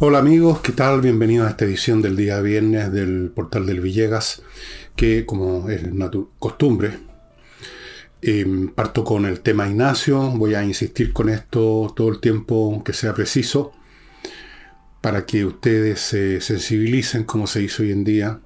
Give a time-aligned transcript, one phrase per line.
[0.00, 1.00] Hola amigos, ¿qué tal?
[1.00, 4.42] Bienvenidos a esta edición del día viernes del portal del Villegas,
[4.94, 5.82] que como es
[6.38, 7.00] costumbre,
[8.22, 12.92] em, parto con el tema Ignacio, voy a insistir con esto todo el tiempo que
[12.92, 13.72] sea preciso,
[15.00, 18.38] para que ustedes se sensibilicen como se hizo hoy en día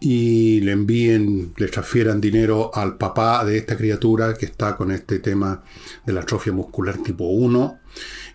[0.00, 5.18] y le envíen, le transfieran dinero al papá de esta criatura que está con este
[5.18, 5.64] tema
[6.04, 7.83] de la atrofia muscular tipo 1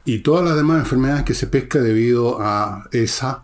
[0.06, 3.44] y todas las demás enfermedades que se pesca debido a esa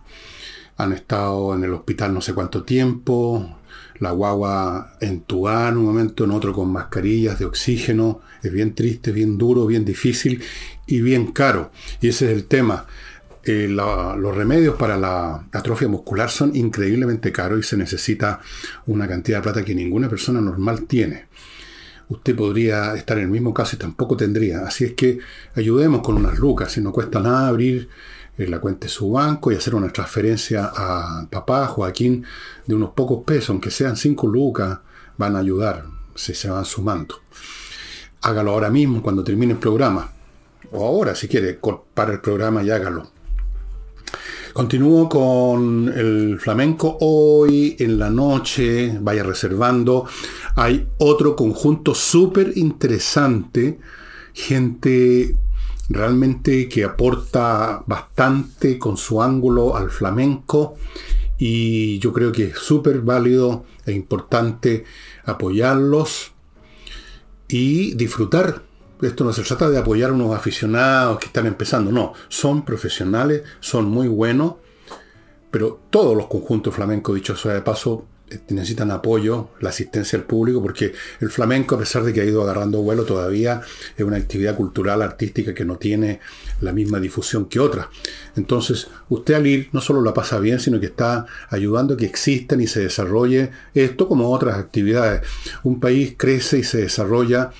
[0.77, 3.59] han estado en el hospital no sé cuánto tiempo,
[3.99, 9.11] la guagua entubada en un momento, en otro con mascarillas de oxígeno, es bien triste,
[9.11, 10.43] bien duro, bien difícil
[10.85, 11.71] y bien caro.
[12.01, 12.85] Y ese es el tema.
[13.43, 18.41] Eh, los remedios para la atrofia muscular son increíblemente caros y se necesita
[18.87, 21.25] una cantidad de plata que ninguna persona normal tiene
[22.09, 24.61] usted podría estar en el mismo caso y tampoco tendría.
[24.61, 25.19] Así es que
[25.55, 27.89] ayudemos con unas lucas, si no cuesta nada abrir
[28.37, 32.25] eh, la cuenta de su banco y hacer una transferencia a papá Joaquín
[32.65, 34.79] de unos pocos pesos, aunque sean cinco lucas,
[35.17, 37.15] van a ayudar si se van sumando.
[38.21, 40.11] Hágalo ahora mismo cuando termine el programa.
[40.71, 41.59] O ahora, si quiere,
[41.93, 43.14] para el programa y hágalo.
[44.55, 46.97] Continúo con el flamenco.
[47.01, 50.05] Hoy en la noche, vaya reservando,
[50.55, 53.77] hay otro conjunto súper interesante.
[54.31, 55.35] Gente
[55.89, 60.75] realmente que aporta bastante con su ángulo al flamenco.
[61.37, 64.85] Y yo creo que es súper válido e importante
[65.25, 66.31] apoyarlos
[67.49, 68.63] y disfrutar
[69.07, 73.43] esto no se trata de apoyar a unos aficionados que están empezando, no, son profesionales,
[73.59, 74.55] son muy buenos,
[75.51, 80.25] pero todos los conjuntos flamencos, dicho sea de paso, eh, necesitan apoyo, la asistencia del
[80.25, 83.61] público, porque el flamenco, a pesar de que ha ido agarrando vuelo, todavía
[83.95, 86.19] es una actividad cultural, artística que no tiene
[86.61, 87.87] la misma difusión que otras.
[88.35, 92.05] Entonces, usted al ir no solo la pasa bien, sino que está ayudando a que
[92.05, 95.21] existan y se desarrolle esto como otras actividades.
[95.63, 97.51] Un país crece y se desarrolla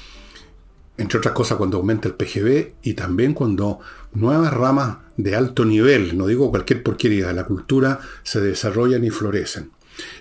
[0.98, 3.80] entre otras cosas cuando aumenta el PGB y también cuando
[4.14, 9.10] nuevas ramas de alto nivel, no digo cualquier porquería de la cultura, se desarrollan y
[9.10, 9.72] florecen.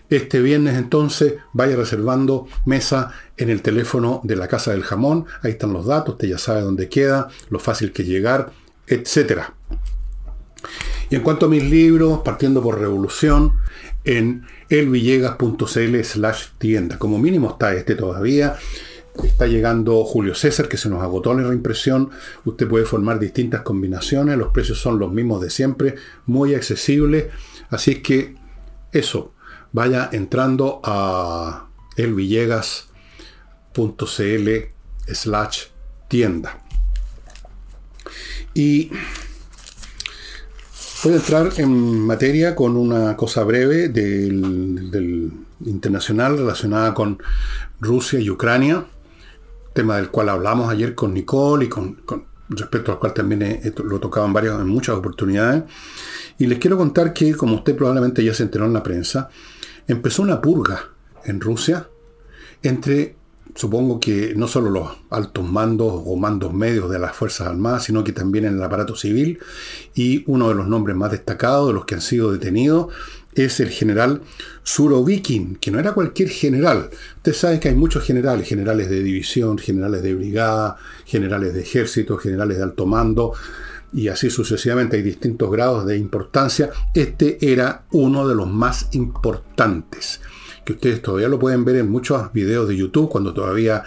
[0.08, 5.52] Este viernes entonces vaya reservando mesa en el teléfono de la Casa del Jamón, ahí
[5.52, 8.52] están los datos, usted ya sabe dónde queda, lo fácil que llegar,
[8.86, 9.42] etc.
[11.10, 13.54] Y en cuanto a mis libros, partiendo por Revolución,
[14.04, 18.56] en elvillegas.cl slash tienda, como mínimo está este todavía,
[19.22, 22.10] Está llegando Julio César, que se nos agotó la reimpresión.
[22.44, 24.36] Usted puede formar distintas combinaciones.
[24.36, 25.94] Los precios son los mismos de siempre,
[26.26, 27.26] muy accesibles.
[27.70, 28.36] Así es que
[28.92, 29.32] eso,
[29.72, 34.48] vaya entrando a elvillegas.cl
[35.06, 35.62] slash
[36.08, 36.60] tienda.
[38.52, 38.90] Y
[41.04, 45.32] voy a entrar en materia con una cosa breve del, del
[45.64, 47.22] internacional relacionada con
[47.80, 48.86] Rusia y Ucrania
[49.74, 51.98] tema del cual hablamos ayer con Nicole y con,
[52.48, 55.64] respecto al cual también lo tocaban varias, en muchas oportunidades.
[56.38, 59.28] Y les quiero contar que, como usted probablemente ya se enteró en la prensa,
[59.86, 60.88] empezó una purga
[61.24, 61.88] en Rusia
[62.62, 63.16] entre,
[63.54, 68.02] supongo que no solo los altos mandos o mandos medios de las Fuerzas Armadas, sino
[68.02, 69.38] que también en el aparato civil,
[69.94, 72.92] y uno de los nombres más destacados de los que han sido detenidos
[73.34, 74.22] es el general
[74.62, 76.90] Surovikin, que no era cualquier general.
[77.16, 82.16] Usted sabe que hay muchos generales, generales de división, generales de brigada, generales de ejército,
[82.16, 83.32] generales de alto mando,
[83.92, 86.70] y así sucesivamente hay distintos grados de importancia.
[86.94, 90.20] Este era uno de los más importantes
[90.64, 93.84] que ustedes todavía lo pueden ver en muchos videos de YouTube, cuando todavía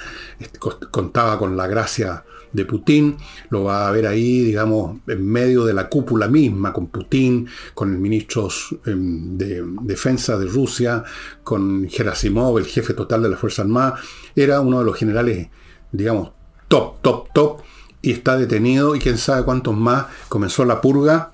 [0.92, 2.24] contaba con la gracia
[2.54, 3.18] de Putin,
[3.50, 7.92] lo va a ver ahí, digamos, en medio de la cúpula misma, con Putin, con
[7.92, 8.50] el ministro
[8.86, 11.04] em, de Defensa de Rusia,
[11.44, 14.00] con Gerasimov, el jefe total de la Fuerza Armada,
[14.36, 15.50] era uno de los generales,
[15.92, 16.32] digamos,
[16.68, 17.62] top, top, top,
[18.02, 21.32] y está detenido, y quién sabe cuántos más, comenzó la purga,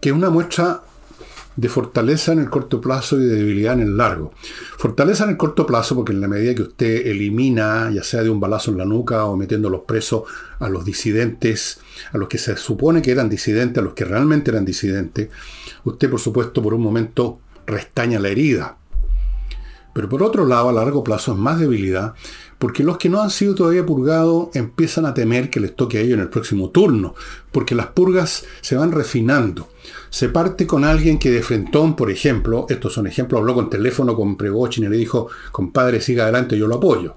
[0.00, 0.82] que es una muestra
[1.56, 4.32] de fortaleza en el corto plazo y de debilidad en el largo.
[4.78, 8.30] Fortaleza en el corto plazo porque en la medida que usted elimina, ya sea de
[8.30, 10.22] un balazo en la nuca o metiendo los presos
[10.58, 11.80] a los disidentes,
[12.12, 15.28] a los que se supone que eran disidentes, a los que realmente eran disidentes,
[15.84, 18.76] usted por supuesto por un momento restaña la herida.
[19.92, 22.14] Pero por otro lado, a largo plazo es más debilidad,
[22.58, 26.00] porque los que no han sido todavía purgados empiezan a temer que les toque a
[26.00, 27.14] ellos en el próximo turno,
[27.50, 29.68] porque las purgas se van refinando.
[30.10, 34.14] Se parte con alguien que de frentón, por ejemplo, estos son ejemplos, habló con teléfono
[34.14, 37.14] con Pregochin y le dijo, compadre, siga adelante, yo lo apoyo.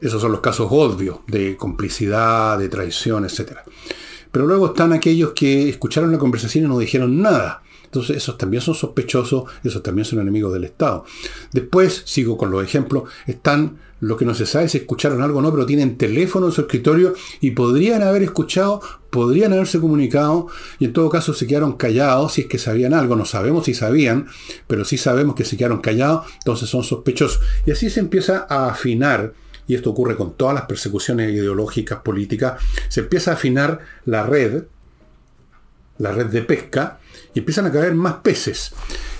[0.00, 3.58] Esos son los casos obvios de complicidad, de traición, etc.
[4.32, 7.62] Pero luego están aquellos que escucharon la conversación y no dijeron nada.
[7.84, 11.04] Entonces esos también son sospechosos, esos también son enemigos del Estado.
[11.52, 15.42] Después, sigo con los ejemplos, están los que no se sabe si escucharon algo o
[15.42, 18.82] no, pero tienen teléfono en su escritorio y podrían haber escuchado,
[19.14, 20.48] podrían haberse comunicado
[20.80, 23.14] y en todo caso se quedaron callados si es que sabían algo.
[23.14, 24.26] No sabemos si sabían,
[24.66, 27.40] pero sí sabemos que se quedaron callados, entonces son sospechosos.
[27.64, 29.32] Y así se empieza a afinar
[29.68, 34.64] y esto ocurre con todas las persecuciones ideológicas, políticas, se empieza a afinar la red,
[35.98, 36.98] la red de pesca,
[37.34, 38.72] y empiezan a caer más peces.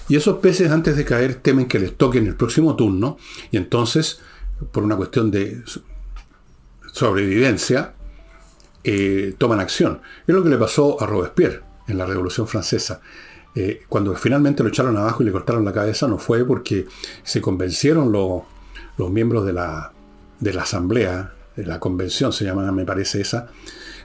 [0.08, 3.17] Y esos peces antes de caer temen que les toquen el próximo turno,
[3.52, 4.20] y entonces,
[4.73, 5.62] por una cuestión de
[6.93, 7.94] sobrevivencia,
[8.84, 10.00] eh, toman acción.
[10.26, 13.00] Es lo que le pasó a Robespierre en la Revolución Francesa.
[13.54, 16.86] Eh, cuando finalmente lo echaron abajo y le cortaron la cabeza, no fue porque
[17.22, 18.42] se convencieron los,
[18.98, 19.92] los miembros de la,
[20.40, 23.48] de la asamblea, de la convención se llama, me parece esa,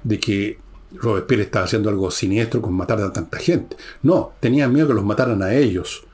[0.03, 0.59] de que
[0.93, 3.75] Robespierre estaba haciendo algo siniestro con matar a tanta gente.
[4.03, 6.05] No, tenían miedo que los mataran a ellos,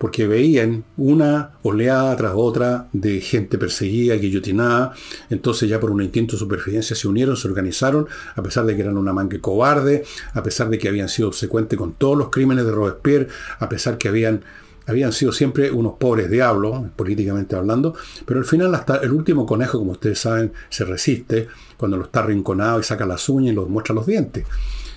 [0.00, 4.94] porque veían una oleada tras otra de gente perseguida, guillotinada,
[5.28, 8.80] entonces ya por un instinto de supervivencia se unieron, se organizaron, a pesar de que
[8.80, 12.64] eran una mangue cobarde, a pesar de que habían sido obsecuentes con todos los crímenes
[12.64, 14.42] de Robespierre, a pesar que habían
[14.86, 17.94] habían sido siempre unos pobres diablos, políticamente hablando,
[18.24, 21.46] pero al final hasta el último conejo, como ustedes saben, se resiste
[21.76, 24.46] cuando lo está arrinconado y saca las uñas y los muestra los dientes.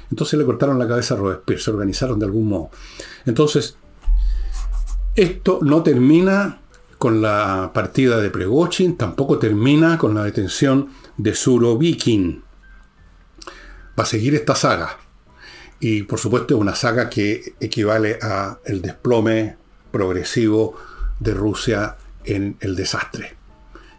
[0.10, 2.70] Entonces le cortaron la cabeza a Robespierre, se organizaron de algún modo.
[3.26, 3.78] Entonces,
[5.16, 6.60] esto no termina
[6.98, 12.44] con la partida de Pregochin, tampoco termina con la detención de Surovikin.
[14.00, 14.98] Va a seguir esta saga.
[15.80, 19.58] Y por supuesto es una saga que equivale a el desplome
[19.92, 20.76] progresivo
[21.20, 23.36] de Rusia en el desastre.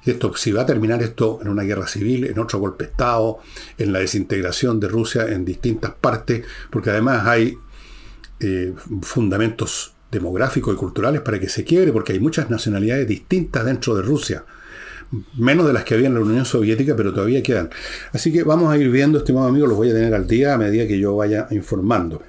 [0.04, 3.38] Esto, si va a terminar esto en una guerra civil, en otro golpe de Estado,
[3.78, 7.58] en la desintegración de Rusia en distintas partes, porque además hay
[8.40, 13.94] eh, fundamentos demográficos y culturales para que se quiebre, porque hay muchas nacionalidades distintas dentro
[13.94, 14.44] de Rusia,
[15.36, 17.70] menos de las que había en la Unión Soviética, pero todavía quedan.
[18.12, 20.58] Así que vamos a ir viendo, estimados amigos, los voy a tener al día a
[20.58, 22.22] medida que yo vaya informando.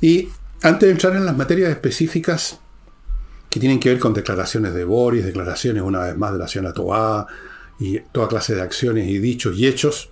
[0.00, 0.28] Y
[0.62, 2.58] antes de entrar en las materias específicas
[3.48, 6.72] que tienen que ver con declaraciones de Boris, declaraciones una vez más de la señora
[6.72, 7.26] Toá
[7.78, 10.10] y toda clase de acciones y dichos y hechos,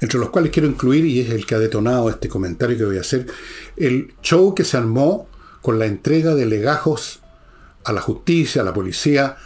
[0.00, 2.98] entre los cuales quiero incluir, y es el que ha detonado este comentario que voy
[2.98, 3.26] a hacer,
[3.76, 5.28] el show que se armó
[5.62, 7.20] con la entrega de legajos
[7.84, 9.36] a la justicia, a la policía,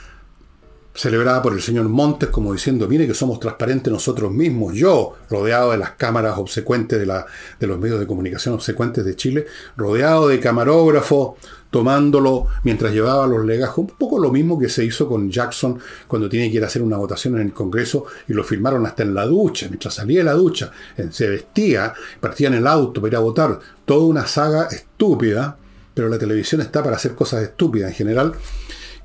[0.99, 5.71] celebrada por el señor Montes como diciendo, mire que somos transparentes nosotros mismos, yo, rodeado
[5.71, 7.25] de las cámaras obsecuentes de, la,
[7.61, 11.37] de los medios de comunicación obsecuentes de Chile, rodeado de camarógrafos,
[11.71, 16.29] tomándolo mientras llevaba los legajos, un poco lo mismo que se hizo con Jackson cuando
[16.29, 19.15] tiene que ir a hacer una votación en el Congreso y lo firmaron hasta en
[19.15, 20.71] la ducha, mientras salía de la ducha,
[21.11, 25.57] se vestía, partía en el auto para ir a votar, toda una saga estúpida,
[25.95, 28.33] pero la televisión está para hacer cosas estúpidas en general,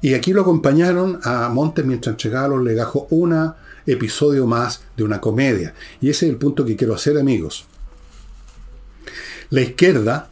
[0.02, 3.54] y aquí lo acompañaron a Montes mientras entregaba los legajos un
[3.86, 5.74] episodio más de una comedia.
[6.02, 7.66] Y ese es el punto que quiero hacer, amigos.
[9.50, 10.30] La izquierda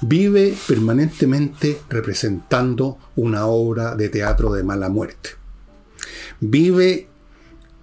[0.00, 5.30] vive permanentemente representando una obra de teatro de mala muerte.
[6.40, 7.08] Vive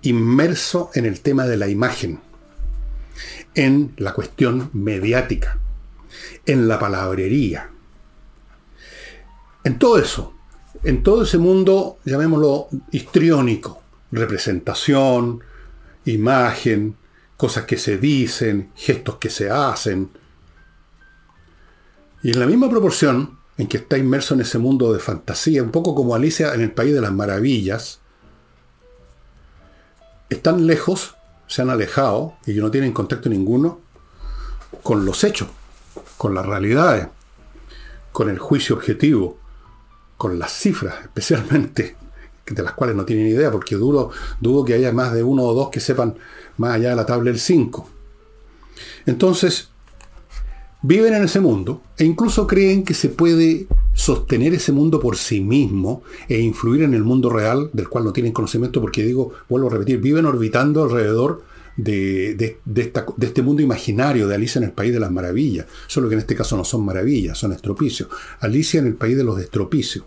[0.04, 2.20] inmerso en el tema de la imagen,
[3.56, 5.60] en la cuestión mediática,
[6.46, 7.70] en la palabrería,
[9.64, 10.34] en todo eso
[10.84, 15.44] en todo ese mundo, llamémoslo histriónico, representación,
[16.06, 16.96] imagen,
[17.38, 20.10] cosas que se dicen, gestos que se hacen.
[22.24, 25.72] Y en la misma proporción en que está inmerso en ese mundo de fantasía, un
[25.72, 28.00] poco como Alicia en el País de las Maravillas,
[30.30, 31.16] están lejos,
[31.48, 33.80] se han alejado y no tienen contacto ninguno
[34.84, 35.50] con los hechos,
[36.18, 37.08] con las realidades,
[38.12, 39.38] con el juicio objetivo,
[40.18, 41.96] con las cifras, especialmente,
[42.46, 45.54] de las cuales no tienen idea, porque dudo, dudo que haya más de uno o
[45.54, 46.16] dos que sepan
[46.58, 47.90] más allá de la tabla del 5.
[49.06, 49.71] Entonces,
[50.82, 55.42] viven en ese mundo e incluso creen que se puede sostener ese mundo por sí
[55.42, 59.68] mismo e influir en el mundo real del cual no tienen conocimiento, porque digo, vuelvo
[59.68, 61.44] a repetir, viven orbitando alrededor
[61.78, 62.58] de,
[63.22, 66.36] este mundo imaginario de Alicia en el País de las Maravillas, solo que en este
[66.36, 68.10] caso no son maravillas, son estropicios.
[68.40, 70.06] Alicia en el País de los Estropicios.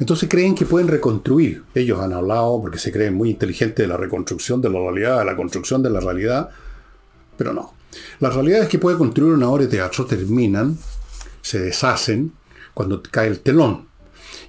[0.00, 1.62] Entonces creen que pueden reconstruir.
[1.74, 5.24] Ellos han hablado porque se creen muy inteligentes de la reconstrucción de la realidad, de
[5.24, 6.50] la construcción de la realidad,
[7.36, 7.74] pero no.
[8.20, 10.78] Las realidades que puede construir una obra de teatro terminan,
[11.42, 12.32] se deshacen
[12.72, 13.88] cuando cae el telón.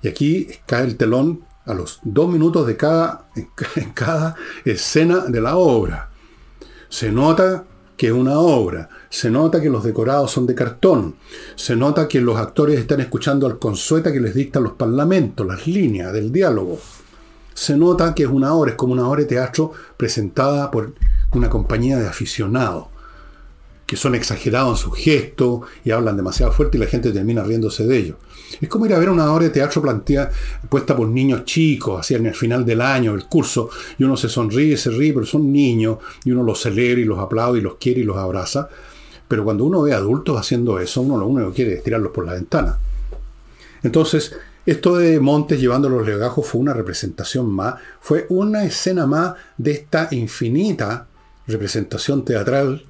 [0.01, 3.29] Y aquí cae el telón a los dos minutos de cada,
[3.75, 6.09] en cada escena de la obra.
[6.89, 7.65] Se nota
[7.97, 11.15] que es una obra, se nota que los decorados son de cartón,
[11.55, 15.65] se nota que los actores están escuchando al consueta que les dictan los parlamentos, las
[15.65, 16.79] líneas del diálogo.
[17.53, 20.93] Se nota que es una obra, es como una obra de teatro presentada por
[21.31, 22.87] una compañía de aficionados
[23.85, 27.85] que son exagerados en sus gestos y hablan demasiado fuerte y la gente termina riéndose
[27.85, 28.17] de ellos.
[28.59, 30.31] Es como ir a ver una obra de teatro planteada,
[30.69, 34.29] puesta por niños chicos, así en el final del año, el curso, y uno se
[34.29, 37.75] sonríe, se ríe, pero son niños, y uno los celebra y los aplaude y los
[37.75, 38.69] quiere y los abraza.
[39.27, 42.25] Pero cuando uno ve adultos haciendo eso, uno lo único que quiere es tirarlos por
[42.25, 42.77] la ventana.
[43.83, 49.35] Entonces, esto de Montes llevando los legajos fue una representación más, fue una escena más
[49.57, 51.07] de esta infinita
[51.47, 52.83] representación teatral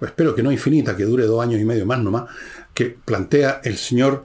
[0.00, 2.24] espero que no infinita, que dure dos años y medio más nomás,
[2.72, 4.24] que plantea el señor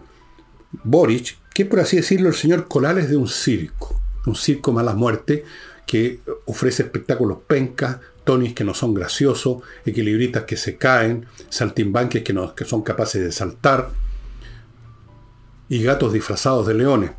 [0.84, 5.46] Boric, que por así decirlo el señor Colales de un circo, un circo mala muerte,
[5.86, 12.32] que ofrece espectáculos pencas, tonis que no son graciosos, equilibristas que se caen, saltimbanques que,
[12.32, 13.90] no, que son capaces de saltar,
[15.68, 17.12] y gatos disfrazados de leones.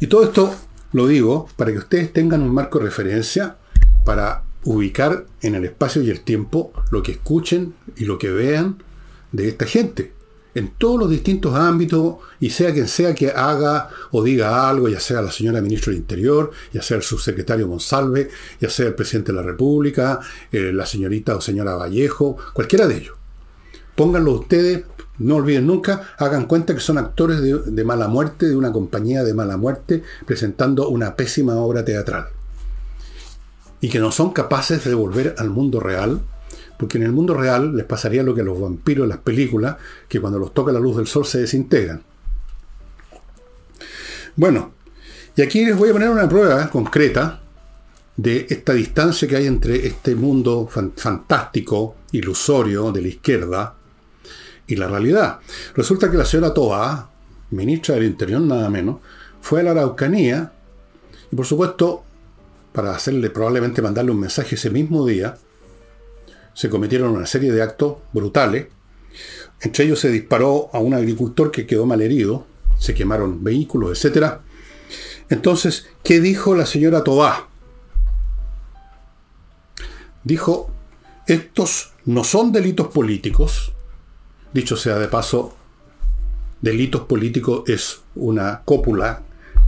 [0.00, 0.54] Y todo esto
[0.92, 3.56] lo digo para que ustedes tengan un marco de referencia
[4.04, 8.82] para ubicar en el espacio y el tiempo lo que escuchen y lo que vean
[9.32, 10.12] de esta gente.
[10.54, 15.00] En todos los distintos ámbitos, y sea quien sea que haga o diga algo, ya
[15.00, 18.28] sea la señora ministra del Interior, ya sea el subsecretario Monsalve,
[18.60, 22.98] ya sea el presidente de la República, eh, la señorita o señora Vallejo, cualquiera de
[22.98, 23.16] ellos.
[23.96, 24.84] Pónganlo ustedes,
[25.18, 29.32] no olviden nunca, hagan cuenta que son actores de mala muerte, de una compañía de
[29.32, 32.28] mala muerte, presentando una pésima obra teatral
[33.82, 36.22] y que no son capaces de volver al mundo real,
[36.78, 39.76] porque en el mundo real les pasaría lo que a los vampiros en las películas,
[40.08, 42.00] que cuando los toca la luz del sol se desintegran.
[44.36, 44.72] Bueno,
[45.36, 47.40] y aquí les voy a poner una prueba concreta
[48.16, 53.74] de esta distancia que hay entre este mundo fantástico, ilusorio de la izquierda
[54.68, 55.40] y la realidad.
[55.74, 57.10] Resulta que la señora Toa,
[57.50, 58.98] ministra del Interior nada menos,
[59.40, 60.52] fue a la Araucanía
[61.32, 62.04] y por supuesto
[62.72, 65.36] para hacerle probablemente mandarle un mensaje ese mismo día,
[66.54, 68.66] se cometieron una serie de actos brutales.
[69.60, 72.46] Entre ellos se disparó a un agricultor que quedó mal herido,
[72.78, 74.38] se quemaron vehículos, etc.
[75.28, 77.48] Entonces, ¿qué dijo la señora Tobá?
[80.24, 80.70] Dijo,
[81.26, 83.72] estos no son delitos políticos.
[84.52, 85.56] Dicho sea de paso,
[86.60, 89.22] delitos políticos es una cópula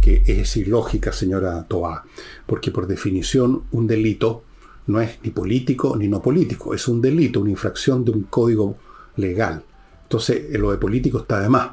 [0.04, 2.04] que es ilógica, señora Toa,
[2.44, 4.44] porque por definición un delito
[4.86, 8.76] no es ni político ni no político, es un delito, una infracción de un código
[9.16, 9.62] legal.
[10.02, 11.70] Entonces, lo de político está de más.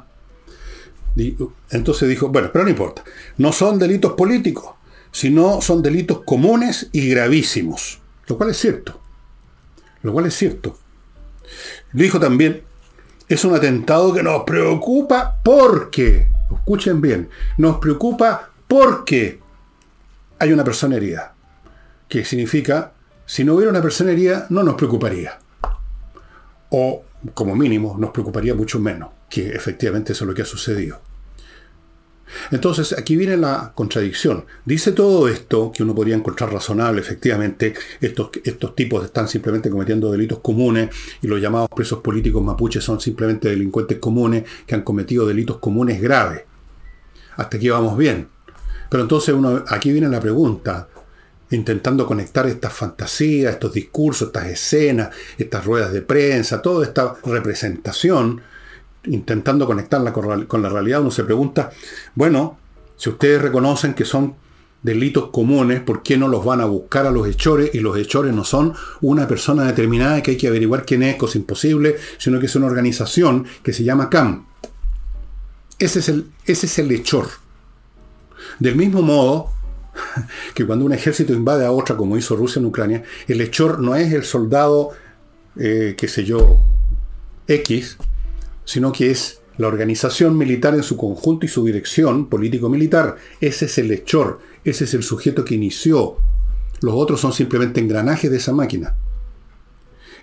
[1.70, 3.04] Entonces dijo, bueno, pero no importa,
[3.36, 4.76] no son delitos políticos,
[5.10, 8.98] sino son delitos comunes y gravísimos, lo cual es cierto,
[10.00, 10.78] lo cual es cierto.
[11.92, 12.62] Dijo también,
[13.28, 17.28] es un atentado que nos preocupa porque escuchen bien,
[17.58, 19.40] nos preocupa porque
[20.38, 21.34] hay una persona herida.
[22.08, 22.92] Que significa,
[23.26, 25.38] si no hubiera una persona herida, no nos preocuparía.
[26.70, 27.04] O,
[27.34, 31.00] como mínimo, nos preocuparía mucho menos, que efectivamente eso es lo que ha sucedido.
[32.50, 34.44] Entonces, aquí viene la contradicción.
[34.64, 40.10] Dice todo esto, que uno podría encontrar razonable, efectivamente, estos, estos tipos están simplemente cometiendo
[40.10, 45.26] delitos comunes y los llamados presos políticos mapuches son simplemente delincuentes comunes que han cometido
[45.26, 46.42] delitos comunes graves.
[47.36, 48.28] Hasta aquí vamos bien.
[48.90, 50.88] Pero entonces uno, aquí viene la pregunta,
[51.50, 58.40] intentando conectar estas fantasías, estos discursos, estas escenas, estas ruedas de prensa, toda esta representación,
[59.04, 61.70] intentando conectarla con, la realidad, uno se pregunta,
[62.14, 62.58] bueno,
[62.96, 64.34] si ustedes reconocen que son
[64.82, 67.74] delitos comunes, ¿por qué no los van a buscar a los hechores?
[67.74, 71.38] Y los hechores no son una persona determinada que hay que averiguar quién es, cosa
[71.38, 74.46] imposible, sino que es una organización que se llama CAM.
[75.78, 77.28] Ese es el, ese es el hechor.
[78.58, 79.50] Del mismo modo
[80.54, 83.96] que cuando un ejército invade a otra, como hizo Rusia en Ucrania, el hechor no
[83.96, 84.90] es el soldado,
[85.56, 86.58] eh, qué sé yo,
[87.46, 87.98] X,
[88.64, 93.16] sino que es la organización militar en su conjunto y su dirección político-militar.
[93.40, 96.16] Ese es el hechor, ese es el sujeto que inició.
[96.80, 98.96] Los otros son simplemente engranajes de esa máquina.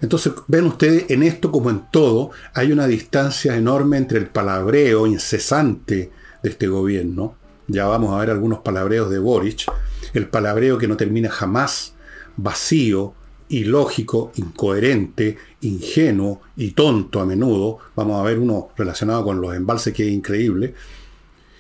[0.01, 5.07] Entonces, ven ustedes, en esto como en todo, hay una distancia enorme entre el palabreo
[5.07, 7.35] incesante de este gobierno.
[7.67, 9.71] Ya vamos a ver algunos palabreos de Boric.
[10.13, 11.93] El palabreo que no termina jamás,
[12.37, 13.13] vacío,
[13.49, 17.79] ilógico, incoherente, ingenuo y tonto a menudo.
[17.95, 20.73] Vamos a ver uno relacionado con los embalses que es increíble.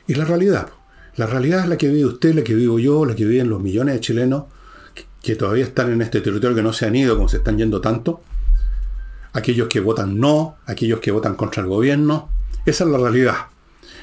[0.07, 0.69] Y la realidad.
[1.15, 3.61] La realidad es la que vive usted, la que vivo yo, la que viven los
[3.61, 4.43] millones de chilenos
[5.21, 7.81] que todavía están en este territorio que no se han ido como se están yendo
[7.81, 8.21] tanto,
[9.33, 12.29] aquellos que votan no, aquellos que votan contra el gobierno,
[12.65, 13.35] esa es la realidad.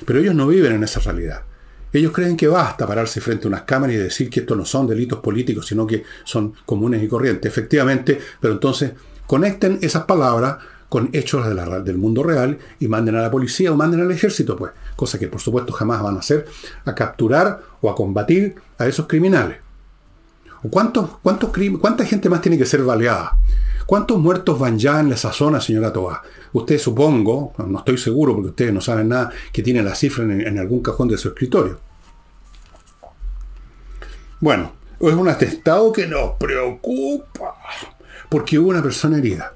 [0.04, 1.42] Pero ellos no viven en esa realidad.
[1.92, 4.86] Ellos creen que basta pararse frente a unas cámaras y decir que estos no son
[4.86, 7.50] delitos políticos, sino que son comunes y corrientes.
[7.50, 8.92] Efectivamente, pero entonces
[9.26, 11.44] conecten esas palabras con hechos
[11.84, 15.28] del mundo real y manden a la policía o manden al ejército, pues, cosa que
[15.28, 16.46] por supuesto jamás van a hacer,
[16.84, 19.58] a capturar o a combatir a esos criminales.
[20.62, 23.36] ¿O cuántos, cuántos ¿Cuánta gente más tiene que ser baleada?
[23.86, 26.22] ¿Cuántos muertos van ya en esa zona, señora Toa?
[26.52, 30.58] Usted supongo, no estoy seguro porque ustedes no saben nada, que tiene la cifra en,
[30.58, 31.78] algún cajón de su escritorio.
[34.40, 37.54] Bueno, es un atestado que nos preocupa
[38.28, 39.54] porque hubo una persona herida.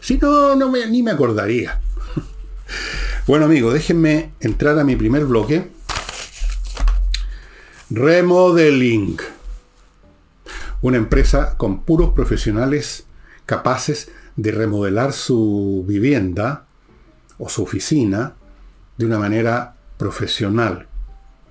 [0.00, 1.80] Si no, no me, ni me acordaría.
[3.26, 5.70] bueno, amigos, déjenme entrar a mi primer bloque.
[7.90, 9.18] Remodeling.
[10.80, 13.06] Una empresa con puros profesionales
[13.46, 16.64] capaces de remodelar su vivienda
[17.38, 18.34] o su oficina
[18.96, 20.86] de una manera profesional,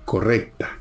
[0.04, 0.78] correcta.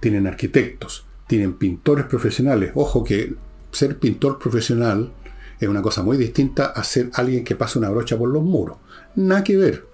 [0.00, 2.72] Tienen arquitectos, tienen pintores profesionales.
[2.74, 3.34] Ojo que
[3.72, 5.12] ser pintor profesional
[5.58, 8.78] es una cosa muy distinta a ser alguien que pasa una brocha por los muros.
[9.16, 9.86] Nada que ver.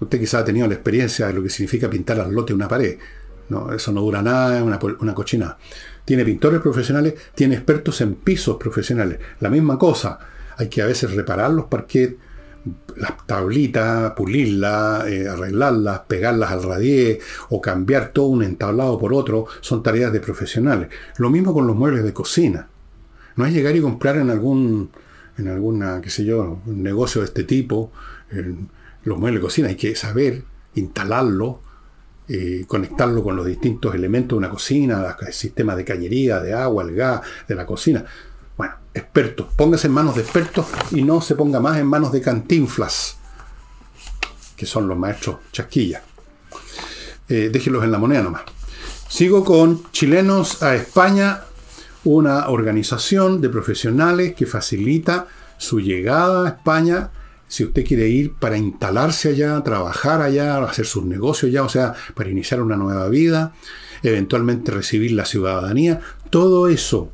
[0.00, 2.98] Usted quizá ha tenido la experiencia de lo que significa pintar al lote una pared.
[3.48, 5.58] No, eso no dura nada, es una, una cochina.
[6.04, 9.18] Tiene pintores profesionales, tiene expertos en pisos profesionales.
[9.40, 10.18] La misma cosa.
[10.56, 12.16] Hay que a veces reparar los parquets,
[12.96, 19.46] las tablitas, pulirlas, eh, arreglarlas, pegarlas al radier o cambiar todo un entablado por otro,
[19.60, 20.88] son tareas de profesionales.
[21.16, 22.68] Lo mismo con los muebles de cocina.
[23.36, 24.90] No es llegar y comprar en algún,
[25.38, 27.92] en alguna, qué sé yo, un negocio de este tipo,
[29.04, 29.68] los muebles de cocina.
[29.68, 31.60] Hay que saber instalarlo,
[32.28, 36.84] eh, conectarlo con los distintos elementos de una cocina, el sistema de cañería, de agua,
[36.84, 38.04] el gas, de la cocina.
[38.60, 39.46] Bueno, expertos.
[39.56, 43.16] Póngase en manos de expertos y no se ponga más en manos de cantinflas,
[44.54, 46.02] que son los maestros chasquilla.
[47.26, 48.42] Eh, déjenlos en la moneda nomás.
[49.08, 51.40] Sigo con chilenos a España
[52.04, 57.12] una organización de profesionales que facilita su llegada a España
[57.48, 61.94] si usted quiere ir para instalarse allá, trabajar allá, hacer sus negocios allá, o sea,
[62.14, 63.54] para iniciar una nueva vida,
[64.02, 67.10] eventualmente recibir la ciudadanía, todo eso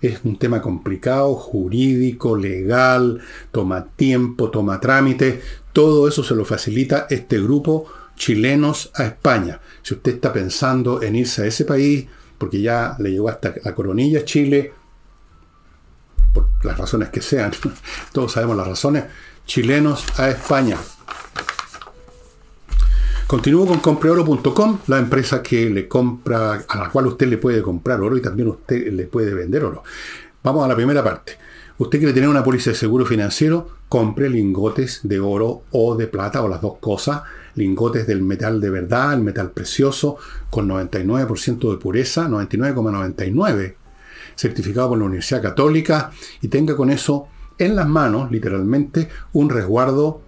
[0.00, 7.06] es un tema complicado, jurídico, legal, toma tiempo, toma trámite, todo eso se lo facilita
[7.10, 7.86] este grupo
[8.16, 9.60] chilenos a España.
[9.82, 13.74] Si usted está pensando en irse a ese país, porque ya le llegó hasta la
[13.74, 14.72] coronilla Chile,
[16.32, 17.52] por las razones que sean,
[18.12, 19.04] todos sabemos las razones,
[19.46, 20.76] chilenos a España.
[23.30, 28.00] Continúo con compreoro.com, la empresa que le compra, a la cual usted le puede comprar
[28.00, 29.84] oro y también usted le puede vender oro.
[30.42, 31.34] Vamos a la primera parte.
[31.78, 36.42] Usted quiere tener una póliza de seguro financiero, compre lingotes de oro o de plata
[36.42, 37.22] o las dos cosas
[37.54, 40.16] lingotes del metal de verdad, el metal precioso,
[40.50, 43.76] con 99% de pureza, 99,99,
[44.34, 50.20] certificado por la Universidad Católica, y tenga con eso en las manos, literalmente, un resguardo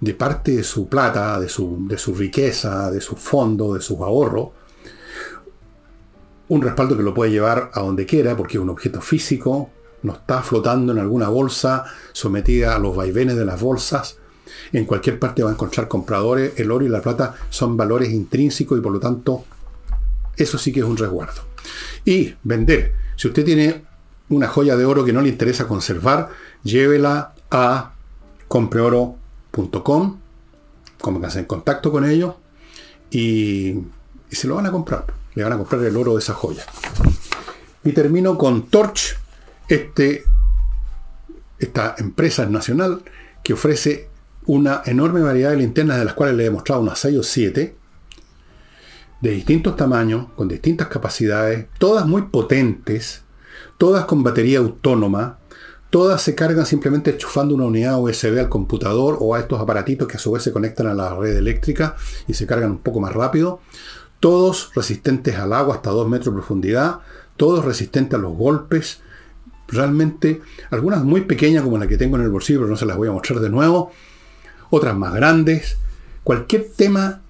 [0.00, 3.98] de parte de su plata, de su, de su riqueza, de su fondo, de sus
[3.98, 4.50] ahorros,
[6.48, 9.70] un respaldo que lo puede llevar a donde quiera, porque es un objeto físico,
[10.02, 14.18] no está flotando en alguna bolsa, sometida a los vaivenes de las bolsas,
[14.72, 16.58] en cualquier parte va a encontrar compradores.
[16.58, 19.44] El oro y la plata son valores intrínsecos y por lo tanto
[20.36, 21.42] eso sí que es un resguardo.
[22.04, 22.94] Y vender.
[23.16, 23.84] Si usted tiene
[24.30, 26.30] una joya de oro que no le interesa conservar,
[26.62, 27.92] llévela a
[29.58, 30.18] compreoro.com,
[30.98, 32.34] pónganse en contacto con ellos
[33.10, 33.70] y,
[34.30, 35.04] y se lo van a comprar.
[35.34, 36.64] Le van a comprar el oro de esa joya.
[37.84, 39.16] Y termino con Torch,
[39.68, 40.24] este,
[41.58, 43.02] esta empresa nacional
[43.42, 44.08] que ofrece
[44.46, 47.76] una enorme variedad de linternas de las cuales le he mostrado unas 6 o 7,
[49.20, 53.22] de distintos tamaños, con distintas capacidades, todas muy potentes,
[53.76, 55.37] todas con batería autónoma,
[55.90, 60.16] todas se cargan simplemente enchufando una unidad USB al computador o a estos aparatitos que
[60.16, 61.96] a su vez se conectan a la red eléctrica
[62.26, 63.60] y se cargan un poco más rápido,
[64.20, 67.00] todos resistentes al agua hasta 2 metros de profundidad,
[67.36, 69.00] todos resistentes a los golpes,
[69.68, 72.96] realmente algunas muy pequeñas como la que tengo en el bolsillo, pero no se las
[72.96, 73.92] voy a mostrar de nuevo,
[74.70, 75.78] otras más grandes,
[76.24, 77.22] cualquier tema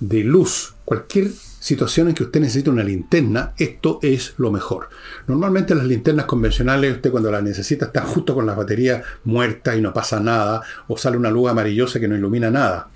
[0.00, 4.88] de luz, cualquier situación en que usted necesita una linterna, esto es lo mejor.
[5.28, 9.80] Normalmente las linternas convencionales, usted cuando las necesita está justo con la batería muerta y
[9.80, 12.88] no pasa nada, o sale una luz amarillosa que no ilumina nada.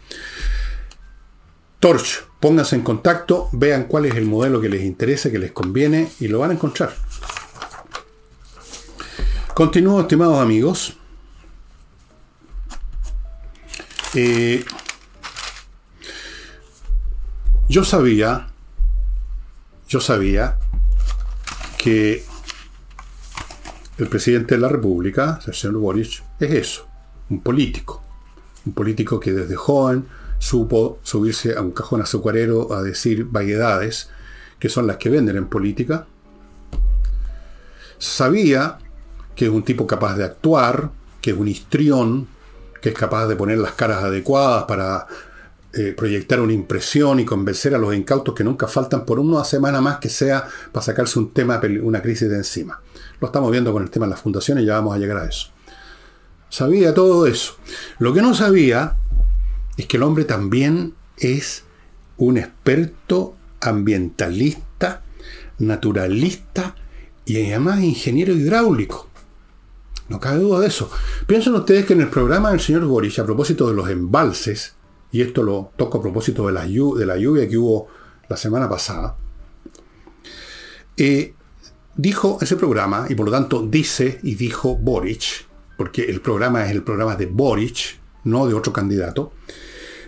[1.79, 6.11] Torch, pónganse en contacto, vean cuál es el modelo que les interesa, que les conviene
[6.18, 6.94] y lo van a encontrar.
[9.55, 10.96] Continúo, estimados amigos.
[14.14, 14.64] Eh,
[17.68, 18.48] yo sabía,
[19.94, 20.59] yo sabía
[21.78, 22.24] que
[23.96, 26.88] el presidente de la República, el señor Boric, es eso,
[27.30, 28.02] un político.
[28.66, 30.04] Un político que desde joven
[30.40, 34.11] supo subirse a un cajón azucarero a decir vaguedades,
[34.59, 36.09] que son las que venden en política.
[37.96, 38.78] Sabía
[39.37, 42.26] que es un tipo capaz de actuar, que es un histrión,
[42.83, 45.07] que es capaz de poner las caras adecuadas para
[45.76, 49.80] eh, proyectar una impresión y convencer a los incautos que nunca faltan por una semana
[49.80, 52.80] más que sea para sacarse un tema, una crisis de encima.
[53.20, 55.48] Lo estamos viendo con el tema de las fundaciones ya vamos a llegar a eso.
[56.48, 57.56] Sabía todo eso.
[57.98, 58.96] Lo que no sabía
[59.76, 61.64] es que el hombre también es
[62.16, 65.02] un experto ambientalista,
[65.58, 66.76] naturalista
[67.24, 69.08] y además ingeniero hidráulico.
[70.08, 70.90] No cabe duda de eso.
[71.26, 74.74] Piensen ustedes que en el programa del señor Boris, a propósito de los embalses,
[75.14, 77.87] y esto lo toco a propósito de la, lluvia que hubo
[78.29, 79.16] la semana pasada,
[80.96, 81.35] eh,
[81.94, 85.46] dijo ese programa, y por lo tanto dice y dijo Boric,
[85.79, 89.31] porque el programa es el programa de Boric, no de otro candidato,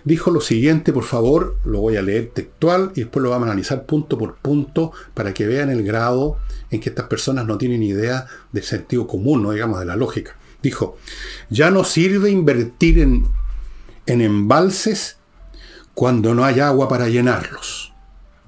[0.03, 3.51] dijo lo siguiente, por favor, lo voy a leer textual y después lo vamos a
[3.51, 6.37] analizar punto por punto para que vean el grado
[6.69, 10.35] en que estas personas no tienen idea del sentido común, no digamos de la lógica.
[10.61, 10.97] Dijo,
[11.49, 13.25] ya no sirve invertir en,
[14.07, 15.17] en embalses
[15.93, 17.93] cuando no hay agua para llenarlos.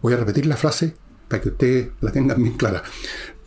[0.02, 0.95] Voy a repetir la frase
[1.28, 2.84] para que ustedes la tengan bien clara.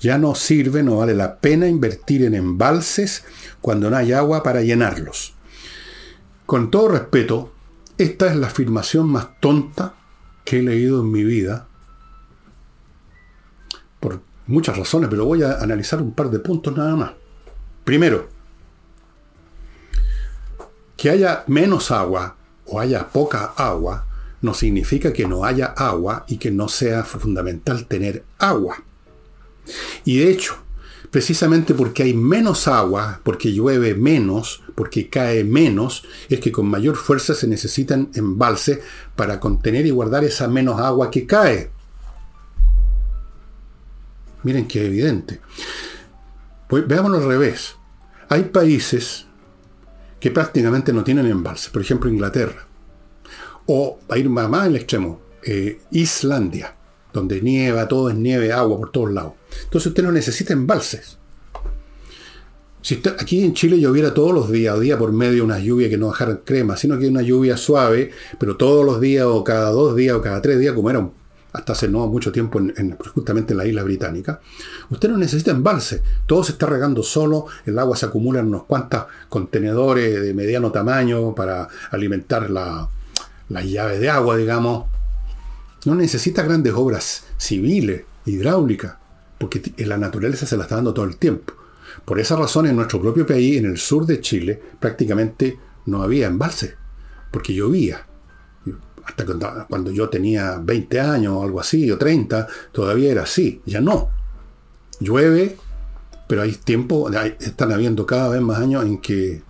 [0.00, 3.24] Ya no sirve, no vale la pena invertir en embalses
[3.60, 5.34] cuando no hay agua para llenarlos.
[6.46, 7.52] Con todo respeto,
[7.98, 9.94] esta es la afirmación más tonta
[10.44, 11.68] que he leído en mi vida.
[14.00, 17.12] Por muchas razones, pero voy a analizar un par de puntos nada más.
[17.84, 18.28] Primero,
[21.02, 24.06] que haya menos agua o haya poca agua
[24.40, 28.84] no significa que no haya agua y que no sea fundamental tener agua.
[30.04, 30.54] Y de hecho,
[31.10, 36.94] precisamente porque hay menos agua, porque llueve menos, porque cae menos, es que con mayor
[36.94, 38.78] fuerza se necesitan embalses
[39.16, 41.72] para contener y guardar esa menos agua que cae.
[44.44, 45.40] Miren qué evidente.
[46.68, 47.74] Pues veámoslo al revés.
[48.28, 49.26] Hay países
[50.22, 52.64] que prácticamente no tienen embalses, por ejemplo Inglaterra.
[53.66, 56.76] O, a ir más el extremo, eh, Islandia,
[57.12, 59.32] donde nieva, todo es nieve, agua por todos lados.
[59.64, 61.18] Entonces usted no necesita embalses.
[62.82, 65.98] Si aquí en Chile lloviera todos los días, o día por medio una lluvia que
[65.98, 69.96] no dejara crema, sino que una lluvia suave, pero todos los días o cada dos
[69.96, 71.10] días o cada tres días, como era
[71.52, 74.40] hasta hace no mucho tiempo en, justamente en la isla británica,
[74.90, 78.64] usted no necesita embalse, todo se está regando solo, el agua se acumula en unos
[78.64, 82.88] cuantos contenedores de mediano tamaño para alimentar la,
[83.48, 84.86] la llave de agua, digamos.
[85.84, 88.94] No necesita grandes obras civiles, hidráulicas,
[89.38, 91.54] porque la naturaleza se la está dando todo el tiempo.
[92.04, 96.28] Por esa razón, en nuestro propio país, en el sur de Chile, prácticamente no había
[96.28, 96.76] embalse,
[97.30, 98.06] porque llovía.
[99.04, 99.24] Hasta
[99.68, 103.60] cuando yo tenía 20 años o algo así, o 30, todavía era así.
[103.66, 104.10] Ya no.
[105.00, 105.56] Llueve,
[106.28, 107.10] pero hay tiempo,
[107.40, 109.42] están habiendo cada vez más años en que,